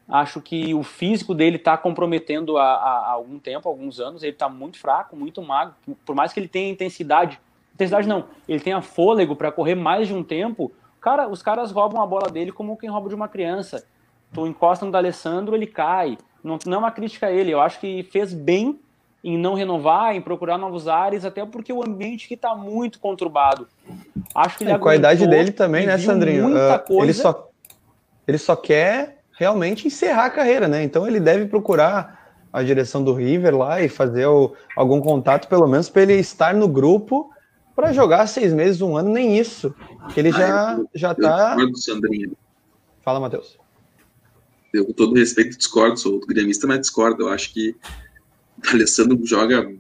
[0.08, 4.22] Acho que o físico dele está comprometendo há, há, algum tempo, alguns anos.
[4.22, 5.74] Ele está muito fraco, muito magro.
[6.04, 7.40] Por mais que ele tenha intensidade,
[7.74, 10.72] intensidade não, ele tenha fôlego para correr mais de um tempo.
[11.00, 13.86] Cara, os caras roubam a bola dele como quem rouba de uma criança.
[14.32, 16.18] Tu encosta no D'Alessandro, ele cai.
[16.44, 17.50] Não, não é uma crítica a ele.
[17.50, 18.78] Eu acho que fez bem
[19.24, 23.66] em não renovar, em procurar novos ares, até porque o ambiente que está muito conturbado.
[24.34, 26.48] Acho que ele é, com a idade dele também, né, Sandrinho?
[26.48, 27.48] Uh, ele, só,
[28.28, 30.84] ele só quer realmente encerrar a carreira, né?
[30.84, 35.66] Então ele deve procurar a direção do River lá e fazer o, algum contato, pelo
[35.66, 37.30] menos, para ele estar no grupo
[37.74, 39.74] para jogar seis meses, um ano, nem isso.
[40.14, 41.56] Ele já, ah, já tá.
[41.74, 42.36] Sandrinho.
[43.02, 43.58] Fala, Matheus.
[44.74, 47.22] Eu, com todo respeito, discordo, sou gremista, mas discordo.
[47.22, 47.76] Eu acho que
[48.64, 49.72] o Alessandro joga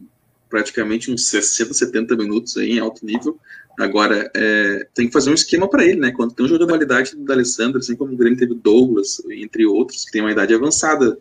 [0.48, 3.36] praticamente uns 60, 70 minutos aí em alto nível.
[3.76, 6.12] Agora, é, tem que fazer um esquema para ele, né?
[6.12, 9.66] Quando tem um jogo de qualidade do Alessandro, assim como o Grêmio teve Douglas, entre
[9.66, 11.18] outros, que tem uma idade avançada,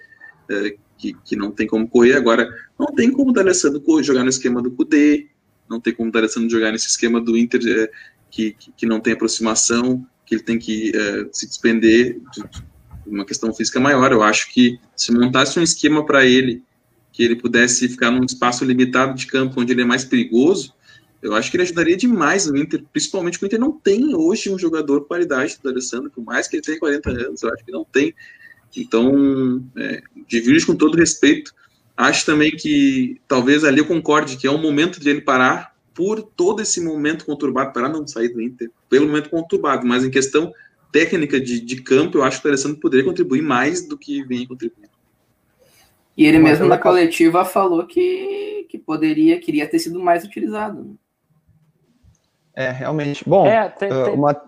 [0.47, 2.13] é, que, que não tem como correr.
[2.13, 2.47] Agora,
[2.78, 5.30] não tem como o Alessandro jogar no esquema do Cudê,
[5.67, 7.89] não tem como o Alessandro jogar nesse esquema do Inter, é,
[8.30, 12.72] que, que, que, não tem aproximação, que ele tem que é, se despender de, de
[13.06, 14.12] uma questão física maior.
[14.12, 16.64] Eu acho que se montasse um esquema para ele
[17.12, 20.74] que ele pudesse ficar num espaço limitado de campo onde ele é mais perigoso,
[21.22, 24.49] eu acho que ele ajudaria demais o Inter, principalmente porque o Inter não tem hoje
[24.49, 27.64] um jogador de qualidade do Alessandro, por mais que ele tenha 40 anos, eu acho
[27.64, 28.14] que não tem.
[28.76, 31.54] Então, é, divirjo com todo respeito.
[31.95, 36.22] Acho também que talvez ali eu concorde que é o momento de ele parar por
[36.22, 40.51] todo esse momento conturbado, para não sair do Inter, pelo momento conturbado, mas em questão
[40.94, 44.48] técnica de, de campo, eu acho que o Alessandro poderia contribuir mais do que vem
[44.48, 44.94] contribuindo.
[46.16, 50.96] E ele mesmo na coletiva falou que, que poderia, queria ter sido mais utilizado.
[52.56, 53.28] É, realmente.
[53.28, 54.14] Bom, é, tem, uh, tem...
[54.14, 54.39] Uma,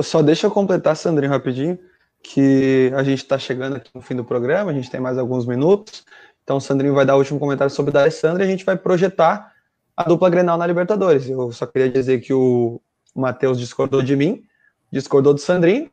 [0.00, 1.76] só deixa eu completar, Sandrinho, rapidinho,
[2.22, 5.44] que a gente está chegando aqui no fim do programa, a gente tem mais alguns
[5.44, 6.04] minutos.
[6.44, 8.76] Então, o Sandrinho vai dar o último comentário sobre o Alessandro e a gente vai
[8.76, 9.52] projetar
[9.96, 11.28] a dupla Grenal na Libertadores.
[11.28, 12.80] Eu só queria dizer que o
[13.14, 14.44] Matheus discordou de mim,
[14.92, 15.90] discordou do Sandrinho,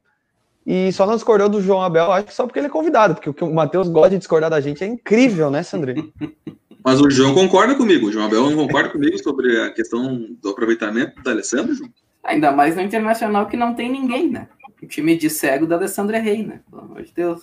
[0.66, 3.30] e só não discordou do João Abel, acho que só porque ele é convidado, porque
[3.30, 6.12] o que o Matheus gosta de discordar da gente é incrível, né, Sandrinho?
[6.84, 10.50] Mas o João concorda comigo, o João Abel não concorda comigo sobre a questão do
[10.50, 11.90] aproveitamento do Alessandro, João?
[12.24, 14.48] Ainda mais no Internacional que não tem ninguém, né?
[14.82, 16.62] O time de cego da Alessandro é rei, né?
[16.70, 17.42] Pelo amor de Deus.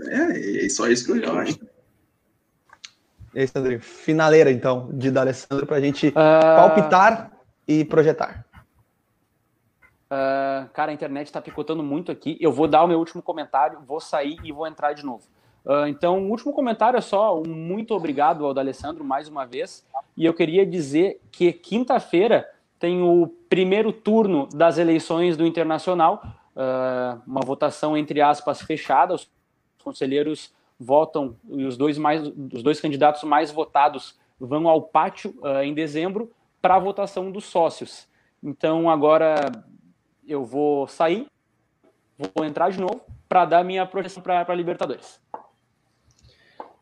[0.00, 1.58] É, é só isso que eu acho.
[3.34, 6.12] E aí, Sandrinho, finaleira, então, de D'Alessandro para a gente uh...
[6.12, 7.30] palpitar
[7.68, 8.45] e projetar.
[10.06, 12.36] Uh, cara, a internet está picotando muito aqui.
[12.40, 15.24] Eu vou dar o meu último comentário, vou sair e vou entrar de novo.
[15.64, 19.84] Uh, então, o último comentário é só um muito obrigado ao D'Alessandro mais uma vez.
[20.16, 22.48] E eu queria dizer que quinta-feira
[22.78, 26.22] tem o primeiro turno das eleições do Internacional,
[26.54, 29.14] uh, uma votação entre aspas fechada.
[29.14, 29.28] Os
[29.82, 35.34] conselheiros votam e os dois mais, os dois candidatos mais votados vão ao pátio
[35.64, 36.30] em dezembro
[36.60, 38.06] para a votação dos sócios.
[38.42, 39.50] Então, agora
[40.26, 41.26] eu vou sair,
[42.34, 45.20] vou entrar de novo para dar minha projeção para Libertadores.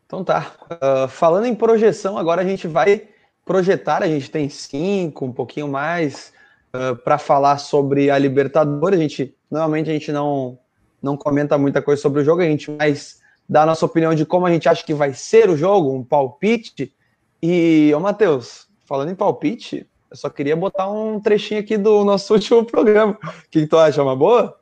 [0.05, 0.53] Então tá.
[0.71, 3.09] Uh, falando em projeção, agora a gente vai
[3.43, 4.03] projetar.
[4.03, 6.33] A gente tem cinco, um pouquinho mais,
[6.73, 8.99] uh, ah, para falar sobre a Libertadores.
[8.99, 10.59] A gente normalmente a gente não
[11.01, 14.25] não comenta muita coisa sobre o jogo, a gente mais dá a nossa opinião de
[14.25, 16.95] como a gente acha que vai ser o jogo, um palpite.
[17.41, 22.31] E, ô Matheus, falando em palpite, eu só queria botar um trechinho aqui do nosso
[22.33, 23.19] último programa.
[23.21, 24.01] O que, tu acha?
[24.01, 24.59] Uma boa?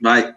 [0.00, 0.34] Vai.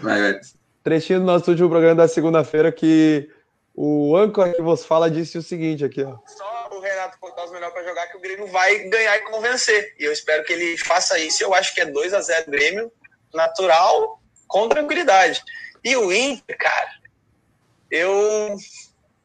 [0.00, 0.40] Vai, vai.
[0.82, 3.30] Trechinho do nosso último programa da segunda-feira que
[3.74, 6.16] o âncora que vos fala disse o seguinte aqui, ó.
[6.26, 9.94] Só o Renato botar os melhores para jogar que o Grêmio vai ganhar e convencer.
[9.98, 11.42] E eu espero que ele faça isso.
[11.42, 12.90] Eu acho que é 2 a 0 Grêmio,
[13.32, 15.42] natural, com tranquilidade.
[15.84, 16.90] E o Inter, cara,
[17.90, 18.56] eu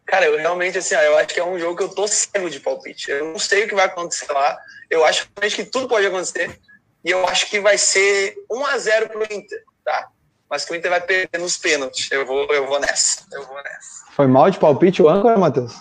[0.07, 2.49] Cara, eu realmente, assim, ó, eu acho que é um jogo que eu tô cego
[2.49, 3.11] de palpite.
[3.11, 4.57] Eu não sei o que vai acontecer lá.
[4.89, 6.57] Eu acho que tudo pode acontecer.
[7.03, 10.07] E eu acho que vai ser 1 a 0 pro Inter, tá?
[10.49, 12.09] Mas que o Inter vai perder nos pênaltis.
[12.09, 13.25] Eu vou, eu vou nessa.
[13.33, 14.05] Eu vou nessa.
[14.11, 15.75] Foi mal de palpite o âncora, Matheus?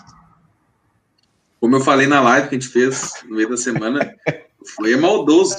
[1.61, 4.13] Como eu falei na live que a gente fez no meio da semana,
[4.75, 5.55] foi maldoso.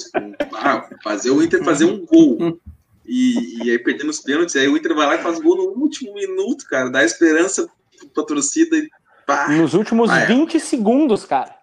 [0.53, 2.59] Ah, fazer o Inter fazer um gol.
[3.03, 5.81] E, e aí perdendo os pênaltis, aí o Inter vai lá e faz gol no
[5.81, 6.91] último minuto, cara.
[6.91, 7.67] Dá esperança
[8.13, 8.87] pra torcida e
[9.25, 10.59] pá, Nos últimos pá, 20 é.
[10.59, 11.55] segundos, cara.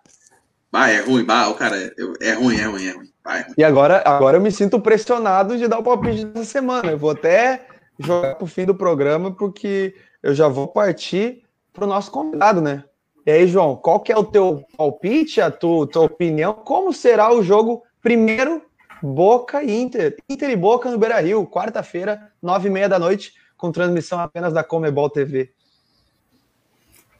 [0.70, 3.42] Bah, é ruim, bah, o cara, é, é ruim, é ruim, é ruim, bah, é
[3.42, 3.55] ruim.
[3.57, 6.90] E agora, agora eu me sinto pressionado de dar o palpite dessa semana.
[6.90, 7.66] Eu vou até
[7.99, 11.42] jogar pro fim do programa, porque eu já vou partir
[11.72, 12.84] pro nosso convidado, né?
[13.24, 16.55] E aí, João, qual que é o teu palpite, a tua, tua opinião?
[16.55, 18.62] Como será o jogo primeiro
[19.03, 20.16] Boca e Inter?
[20.28, 24.62] Inter e Boca no Beira-Rio, quarta-feira, nove e meia da noite, com transmissão apenas da
[24.62, 25.51] Comebol TV.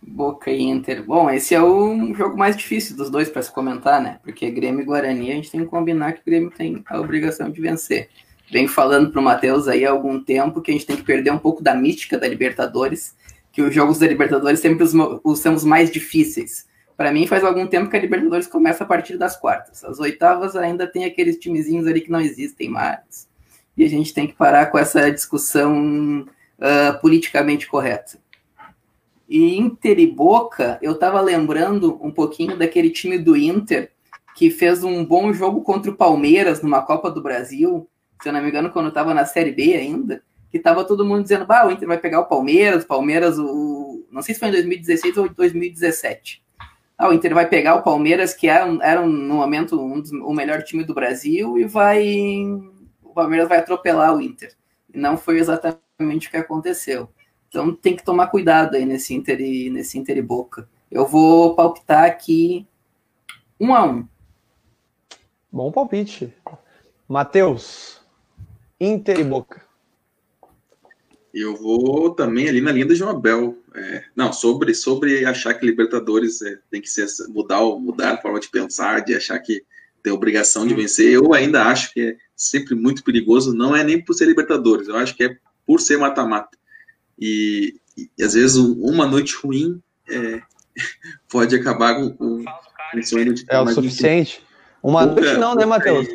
[0.07, 1.03] Boca e Inter.
[1.03, 4.19] Bom, esse é o jogo mais difícil dos dois para se comentar, né?
[4.23, 7.51] Porque Grêmio e Guarani a gente tem que combinar que o Grêmio tem a obrigação
[7.51, 8.09] de vencer.
[8.51, 11.33] Vem falando para o Matheus aí há algum tempo que a gente tem que perder
[11.33, 13.17] um pouco da mística da Libertadores,
[13.51, 14.93] que os jogos da Libertadores sempre os,
[15.25, 16.67] os são os mais difíceis.
[16.97, 19.85] Para mim, faz algum tempo que a Libertadores começa a partir das quartas.
[19.85, 23.29] As oitavas ainda tem aqueles timezinhos ali que não existem mais.
[23.77, 26.25] E a gente tem que parar com essa discussão
[26.59, 28.19] uh, politicamente correta.
[29.29, 33.91] E Inter e Boca, eu tava lembrando um pouquinho daquele time do Inter
[34.37, 37.89] que fez um bom jogo contra o Palmeiras numa Copa do Brasil,
[38.23, 41.23] se eu não me engano, quando tava na Série B ainda, que tava todo mundo
[41.23, 44.07] dizendo, bah, o Inter vai pegar o Palmeiras, o Palmeiras, o...
[44.11, 46.45] não sei se foi em 2016 ou 2017.
[46.99, 50.33] Ah, o Inter vai pegar o Palmeiras, que era, era no momento um dos, o
[50.33, 52.43] melhor time do Brasil, e vai.
[53.03, 54.55] O Palmeiras vai atropelar o Inter.
[54.93, 57.09] E não foi exatamente o que aconteceu.
[57.57, 60.69] Então tem que tomar cuidado aí nesse Inter e, nesse Inter e Boca.
[60.91, 62.67] Eu vou palpitar aqui
[63.59, 64.07] um a um.
[65.51, 66.35] Bom palpite.
[67.09, 67.99] Matheus,
[68.79, 69.65] Inter e Boca.
[71.33, 73.57] Eu vou também ali na linha do João Abel.
[73.75, 78.39] É, não, sobre, sobre achar que Libertadores é, tem que ser mudar, mudar a forma
[78.39, 79.65] de pensar, de achar que
[80.03, 81.11] tem obrigação de vencer.
[81.11, 83.55] Eu ainda acho que é sempre muito perigoso.
[83.55, 86.57] Não é nem por ser Libertadores, eu acho que é por ser mata-mata.
[87.19, 90.41] E, e às vezes uma noite ruim é,
[91.29, 92.45] pode acabar com, com,
[93.03, 94.43] sonho de É o suficiente.
[94.83, 96.07] Uma Pouca, noite não, né, Matheus?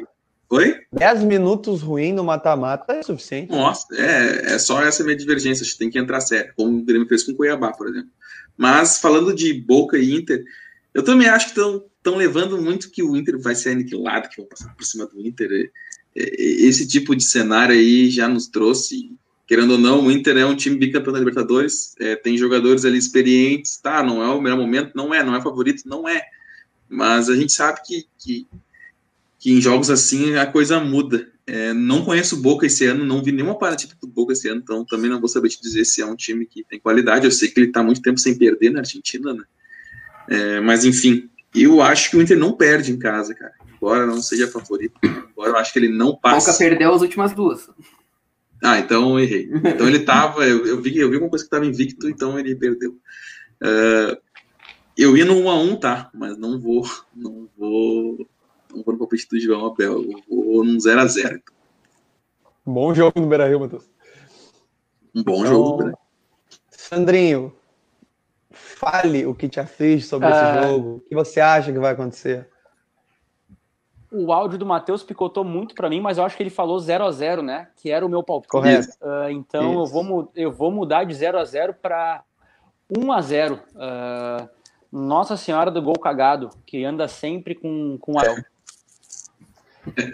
[0.49, 0.75] Oi?
[0.91, 3.51] 10 minutos ruim no mata-mata é suficiente.
[3.51, 5.63] Nossa, é, é só essa minha divergência.
[5.63, 8.09] Acho que tem que entrar sério, como o Grêmio fez com o Cuiabá, por exemplo.
[8.57, 10.43] Mas falando de Boca e Inter,
[10.93, 14.45] eu também acho que estão levando muito que o Inter vai ser aniquilado, que vão
[14.45, 15.71] passar por cima do Inter.
[16.13, 19.15] Esse tipo de cenário aí já nos trouxe
[19.51, 22.97] querendo ou não, o Inter é um time bicampeão da Libertadores, é, tem jogadores ali
[22.97, 26.23] experientes, tá, não é o melhor momento, não é, não é favorito, não é,
[26.87, 28.47] mas a gente sabe que, que,
[29.37, 31.27] que em jogos assim a coisa muda.
[31.45, 34.61] É, não conheço o Boca esse ano, não vi nenhuma partida do Boca esse ano,
[34.63, 37.31] então também não vou saber te dizer se é um time que tem qualidade, eu
[37.31, 39.43] sei que ele está muito tempo sem perder na Argentina, né,
[40.29, 44.21] é, mas enfim, eu acho que o Inter não perde em casa, cara, embora não
[44.21, 46.53] seja favorito, embora eu acho que ele não passa.
[46.53, 47.69] Boca perdeu as últimas duas.
[48.61, 49.49] Ah, então eu errei.
[49.53, 52.55] Então ele tava, eu, eu, vi, eu vi uma coisa que estava invicto, então ele
[52.55, 52.91] perdeu.
[53.61, 54.15] Uh,
[54.97, 56.09] eu ia no 1 a 1 tá?
[56.13, 56.83] Mas não vou,
[57.15, 58.27] não vou
[58.73, 60.03] Não vou no palpite do João Abel.
[60.03, 61.41] Eu vou num 0x0.
[62.65, 63.89] Bom jogo no Beira Rio, Matheus.
[65.13, 65.93] Um bom Então, jogo, né?
[66.69, 67.53] Sandrinho,
[68.51, 70.31] fale o que te aflige sobre Ah.
[70.61, 70.95] esse jogo.
[70.97, 72.47] O que você acha que vai acontecer?
[74.11, 77.05] O áudio do Matheus picotou muito para mim, mas eu acho que ele falou 0
[77.05, 77.69] a 0 né?
[77.77, 78.51] Que era o meu palpite.
[78.51, 78.89] Correto.
[79.01, 82.21] Ah, então eu vou, eu vou mudar de 0 a 0 para
[82.89, 84.49] 1 a 0 Ah,
[84.91, 88.23] Nossa Senhora do Gol Cagado, que anda sempre com, com a.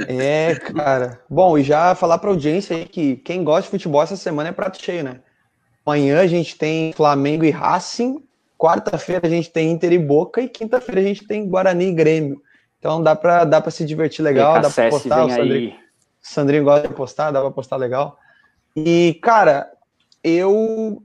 [0.08, 1.20] É, cara.
[1.28, 4.52] Bom, e já falar pra audiência aí que quem gosta de futebol essa semana é
[4.52, 5.22] prato cheio, né?
[5.84, 8.24] Amanhã a gente tem Flamengo e Racing,
[8.58, 12.42] quarta-feira a gente tem Inter e Boca e quinta-feira a gente tem Guarani e Grêmio.
[12.80, 15.26] Então dá pra, dá pra se divertir legal, dá pra PKSS postar.
[15.26, 15.76] O Sandrinho.
[16.22, 18.18] Sandrinho gosta de postar, dá pra postar legal.
[18.76, 19.72] E, cara,
[20.24, 21.02] eu.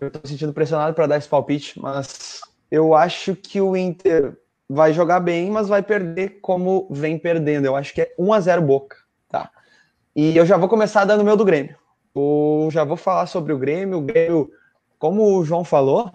[0.00, 2.40] Eu tô me sentindo pressionado para dar esse palpite, mas
[2.70, 4.38] eu acho que o Inter
[4.68, 7.64] vai jogar bem, mas vai perder como vem perdendo.
[7.64, 8.96] Eu acho que é 1 a 0 Boca,
[9.28, 9.50] tá?
[10.14, 11.76] E eu já vou começar dando o meu do Grêmio.
[12.14, 13.98] Eu já vou falar sobre o Grêmio.
[13.98, 14.50] O Grêmio,
[14.98, 16.12] como o João falou,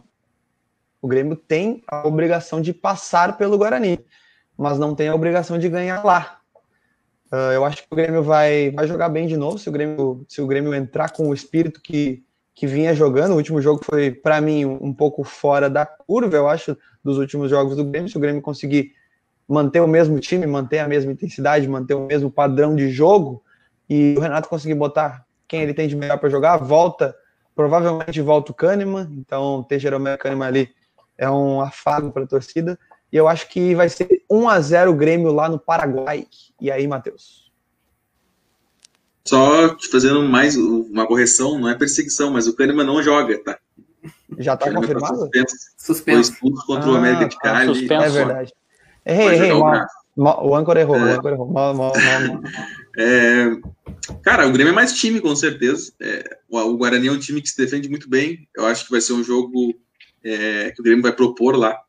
[1.03, 3.99] o Grêmio tem a obrigação de passar pelo Guarani,
[4.57, 6.39] mas não tem a obrigação de ganhar lá.
[7.29, 10.25] Uh, eu acho que o Grêmio vai, vai jogar bem de novo se o Grêmio,
[10.29, 12.23] se o Grêmio entrar com o espírito que,
[12.55, 13.33] que vinha jogando.
[13.33, 17.49] O último jogo foi, para mim, um, pouco fora da curva, eu acho, dos últimos
[17.49, 18.09] jogos do Grêmio.
[18.09, 18.93] Se o Grêmio conseguir
[19.45, 23.43] manter o mesmo time, manter a mesma intensidade, manter o mesmo padrão de jogo,
[23.89, 27.13] e o Renato conseguir botar quem ele tem de melhor para jogar, volta,
[27.53, 30.69] provavelmente volta o Kahneman, então ter Jeromel Kahneman ali
[31.17, 32.77] é um afago para a torcida.
[33.11, 36.25] E eu acho que vai ser 1 a 0 o Grêmio lá no Paraguai.
[36.59, 37.51] E aí, Matheus?
[39.25, 43.57] Só te fazendo mais uma correção, não é perseguição, mas o Kahneman não joga, tá?
[44.37, 45.17] Já tá O Kahneman confirmado?
[45.19, 45.55] suspenso.
[45.77, 46.31] Suspenso.
[46.33, 47.67] expulso contra o Ah, América de tá Cali.
[47.67, 48.03] suspenso.
[48.05, 48.53] É verdade.
[49.05, 49.51] Errei, errei.
[49.53, 49.63] o
[50.17, 51.13] O âncora errou, o É.
[51.13, 51.47] âncora errou.
[51.51, 52.51] Mal, mal, mal, mal.
[52.97, 53.51] É,
[54.21, 55.93] cara, o Grêmio é mais time, com certeza.
[56.01, 58.47] É, o, o Guarani é um time que se defende muito bem.
[58.55, 59.73] Eu acho que vai ser um jogo
[60.23, 61.79] é, que o Grêmio vai propor lá.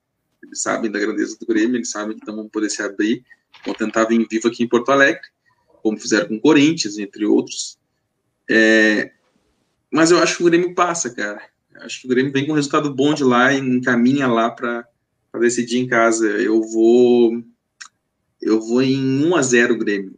[0.42, 3.24] Eles sabem da grandeza do Grêmio, eles sabem que não vão poder se abrir.
[3.64, 5.22] Vão tentar vir vivo aqui em Porto Alegre,
[5.82, 7.78] como fizeram com o Corinthians, entre outros.
[8.50, 9.12] É,
[9.90, 11.40] mas eu acho que o Grêmio passa, cara.
[11.74, 14.50] Eu acho que o Grêmio vem com um resultado bom de lá e encaminha lá
[14.50, 14.86] para
[15.40, 16.26] decidir em casa.
[16.26, 17.42] Eu vou.
[18.42, 20.14] Eu vou em 1 a 0 Grêmio.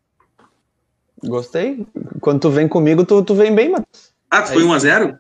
[1.23, 1.87] Gostei.
[2.21, 4.13] Quando tu vem comigo, tu, tu vem bem, Matheus.
[4.31, 4.69] Ah, tu foi Aí.
[4.69, 5.19] 1x0?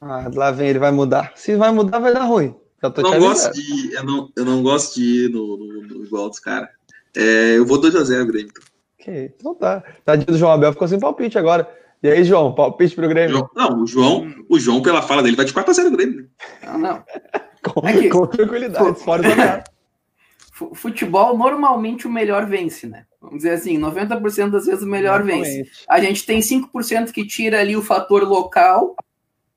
[0.00, 1.32] Ah, lá vem, ele vai mudar.
[1.34, 2.54] Se vai mudar, vai dar ruim.
[2.82, 3.92] Eu não gosto de.
[3.94, 6.68] Eu não, eu não gosto de ir no, no, no igual dos caras.
[7.16, 8.52] É, eu vou 2x0, Grêmio.
[9.00, 9.82] Ok, Então tá.
[10.04, 11.68] Tadinho do João Abel ficou sem palpite agora.
[12.00, 13.38] E aí, João, palpite pro Grêmio?
[13.38, 16.28] João- Não, o João, o João, pela fala dele, vai de 4x0 Grêmio.
[16.64, 17.04] Não, não.
[17.64, 19.28] Com, É que- com tranquilidade, fora do
[20.74, 23.04] Futebol, normalmente o melhor vence, né?
[23.20, 25.60] Vamos dizer assim, 90% das vezes o melhor vence.
[25.60, 25.84] Exatamente.
[25.88, 28.94] A gente tem 5% que tira ali o fator local,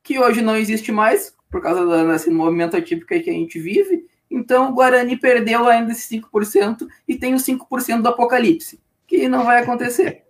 [0.03, 4.05] que hoje não existe mais, por causa da- desse movimento atípico que a gente vive.
[4.29, 9.43] Então o Guarani perdeu ainda esse 5% e tem os 5% do apocalipse, que não
[9.43, 10.23] vai acontecer.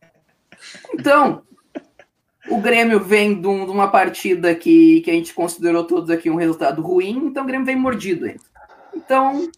[0.93, 1.43] Então,
[2.49, 6.35] o Grêmio vem de, um- uma partida que, que a gente considerou todos aqui um
[6.35, 8.41] resultado ruim, então o Grêmio vem mordido ainda.
[8.93, 9.49] Então,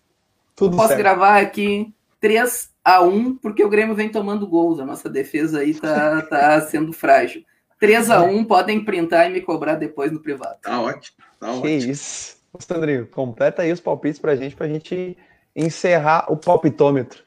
[0.55, 0.99] Tudo Posso certo.
[0.99, 4.79] gravar aqui 3 a 1 porque o Grêmio vem tomando gols.
[4.79, 7.43] A nossa defesa aí tá, tá sendo frágil.
[7.83, 10.57] 3 a 1 podem printar e me cobrar depois no privado.
[10.61, 11.17] Tá ótimo.
[11.39, 11.67] Tá Que ótimo.
[11.91, 12.37] isso.
[12.59, 15.17] Sandrinho, completa aí os palpites pra gente, pra gente
[15.53, 17.21] encerrar o palpitômetro.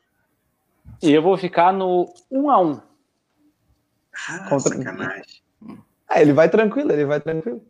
[1.02, 2.80] E eu vou ficar no 1 a 1
[4.28, 5.24] Ah, Contra- sacanagem.
[6.08, 7.62] Ah, ele vai tranquilo, ele vai tranquilo.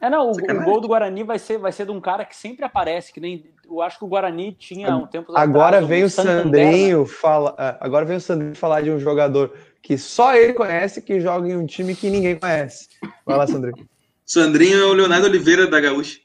[0.00, 2.36] É, não, o, o gol do Guarani vai ser, vai ser de um cara que
[2.36, 3.50] sempre aparece, que nem.
[3.64, 7.54] Eu acho que o Guarani tinha um tempo Agora atrás, vem o Santander, Sandrinho fala,
[7.58, 11.48] ah, agora vem o Sandrinho falar de um jogador que só ele conhece, que joga
[11.48, 12.88] em um time que ninguém conhece.
[13.26, 13.88] Vai lá, Sandrinho.
[14.24, 16.20] Sandrinho é o Leonardo Oliveira da Gaúcha.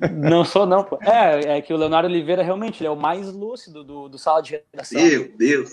[0.00, 0.08] né?
[0.28, 0.82] Não sou, não.
[0.82, 0.98] pô.
[1.02, 4.42] É, é que o Leonardo Oliveira realmente ele é o mais lúcido do, do sala
[4.42, 5.00] de redação.
[5.00, 5.70] Meu Deus.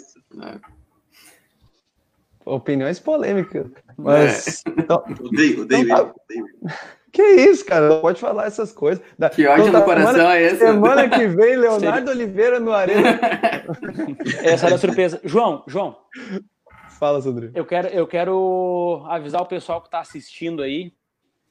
[2.46, 3.66] Opiniões polêmicas.
[3.98, 6.14] Mas então, Odeio, odeio Então tá.
[6.24, 6.46] Odeio
[7.12, 7.88] que isso, cara?
[7.88, 9.02] Não pode falar essas coisas.
[9.34, 10.58] Que ódio Então no tá, coração semana, é esse?
[10.58, 13.20] Semana que vem, Leonardo Oliveira no Arena.
[14.44, 15.22] Essa era a surpresa.
[15.24, 15.96] João, João,
[17.00, 17.54] Fala, Sandrinho.
[17.56, 20.92] eu quero, eu quero avisar o pessoal que está assistindo aí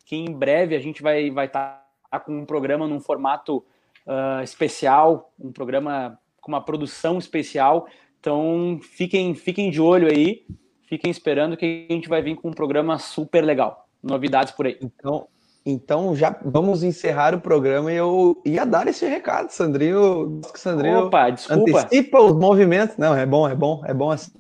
[0.05, 1.83] que em breve a gente vai vai estar
[2.25, 3.65] com um programa num formato
[4.07, 7.87] ah, especial, um programa com uma produção especial.
[8.21, 10.47] Então fiquem fiquem de olho aí,
[10.89, 13.87] fiquem esperando que a gente vai vir com um programa super legal.
[14.03, 14.79] Novidades por aí.
[14.81, 15.27] Então,
[15.65, 20.41] Então já vamos encerrar o programa e eu ia dar esse recado, Sandrinho.
[20.55, 21.81] Sandrinho Opa, desculpa.
[21.81, 22.97] antecipa os movimentos.
[22.97, 24.33] Não, é bom, é bom, é bom assim.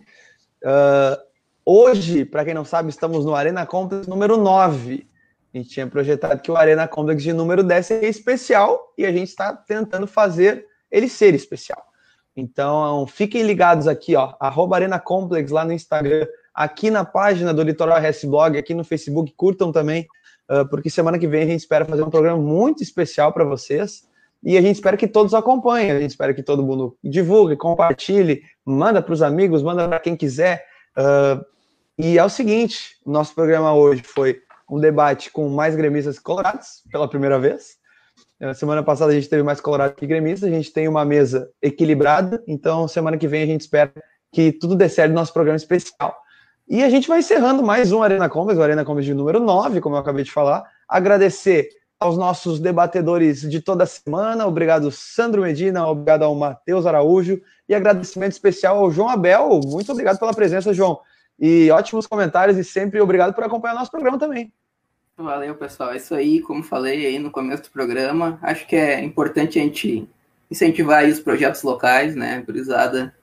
[0.62, 1.16] Uh,
[1.64, 5.08] hoje, para quem não sabe, estamos no Arena Complex número 9.
[5.52, 9.12] A gente tinha projetado que o Arena Complex de número 10 seria especial e a
[9.12, 11.82] gente está tentando fazer ele ser especial.
[12.36, 17.62] Então, fiquem ligados aqui, ó, arroba Arena Complex lá no Instagram, aqui na página do
[17.62, 20.06] Litoral RS Blog, aqui no Facebook, curtam também
[20.50, 24.02] uh, porque semana que vem a gente espera fazer um programa muito especial para vocês.
[24.42, 28.42] E a gente espera que todos acompanhem, a gente espera que todo mundo divulgue, compartilhe,
[28.64, 30.66] manda para os amigos, manda para quem quiser.
[30.96, 31.42] Uh,
[31.98, 37.08] e é o seguinte: nosso programa hoje foi um debate com mais gremistas colorados, pela
[37.08, 37.76] primeira vez.
[38.40, 41.48] Na semana passada a gente teve mais colorado que gremista, a gente tem uma mesa
[41.62, 43.92] equilibrada, então semana que vem a gente espera
[44.32, 46.16] que tudo dê certo no nosso programa especial.
[46.68, 49.80] E a gente vai encerrando mais um Arena Combas, o Arena Combas de número 9,
[49.80, 50.64] como eu acabei de falar.
[50.88, 51.68] Agradecer
[52.00, 54.46] aos nossos debatedores de toda semana.
[54.46, 59.60] Obrigado, Sandro Medina, obrigado ao Matheus Araújo e agradecimento especial ao João Abel.
[59.64, 61.00] Muito obrigado pela presença, João.
[61.38, 64.52] E ótimos comentários e sempre obrigado por acompanhar nosso programa também.
[65.16, 65.92] Valeu, pessoal.
[65.92, 68.36] É isso aí, como falei aí no começo do programa.
[68.42, 70.08] Acho que é importante a gente
[70.50, 72.42] incentivar os projetos locais, né?
[72.44, 73.14] Gurizada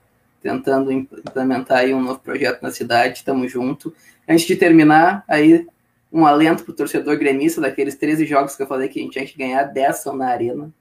[0.41, 3.93] tentando implementar aí um novo projeto na cidade, estamos junto.
[4.27, 5.67] Antes de terminar, aí
[6.11, 9.13] um alento para o torcedor gremista, daqueles 13 jogos que eu falei que a gente
[9.13, 10.71] tinha que ganhar, 10 são na arena.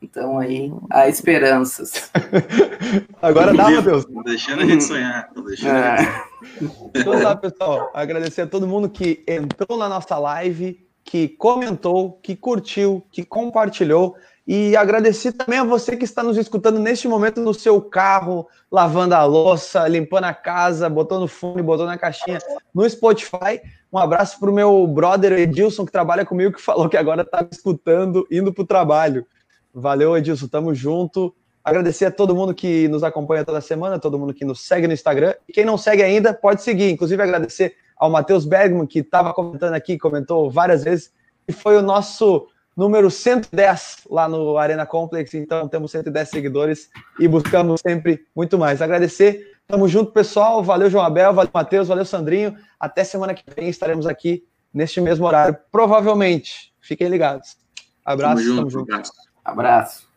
[0.00, 2.10] Então aí há esperanças.
[3.20, 4.04] Agora dá, Matheus.
[4.24, 5.30] Deixando a gente sonhar.
[5.46, 5.92] Deixando é.
[5.92, 6.28] a gente...
[6.94, 7.90] Então tá, pessoal.
[7.92, 14.14] Agradecer a todo mundo que entrou na nossa live, que comentou, que curtiu, que compartilhou.
[14.46, 19.14] E agradecer também a você que está nos escutando neste momento no seu carro, lavando
[19.14, 22.38] a louça, limpando a casa, botando fone, botando na caixinha
[22.74, 23.60] no Spotify.
[23.92, 27.42] Um abraço para o meu brother Edilson, que trabalha comigo, que falou que agora está
[27.42, 29.26] me escutando, indo para o trabalho.
[29.72, 31.34] Valeu, Edilson, tamo junto.
[31.62, 34.94] Agradecer a todo mundo que nos acompanha toda semana, todo mundo que nos segue no
[34.94, 35.34] Instagram.
[35.48, 36.90] E quem não segue ainda, pode seguir.
[36.90, 41.12] Inclusive, agradecer ao Matheus Bergman, que estava comentando aqui, comentou várias vezes,
[41.46, 42.46] e foi o nosso
[42.76, 46.88] número 110 lá no Arena Complex, então temos 110 seguidores
[47.18, 48.80] e buscamos sempre muito mais.
[48.80, 50.62] Agradecer, tamo junto, pessoal.
[50.62, 52.56] Valeu, João Abel, valeu, Matheus, valeu, Sandrinho.
[52.78, 56.72] Até semana que vem estaremos aqui neste mesmo horário, provavelmente.
[56.80, 57.56] Fiquem ligados.
[58.04, 58.86] Abraço, tamo junto.
[58.86, 59.27] Tamo junto.
[59.48, 60.07] Abraço.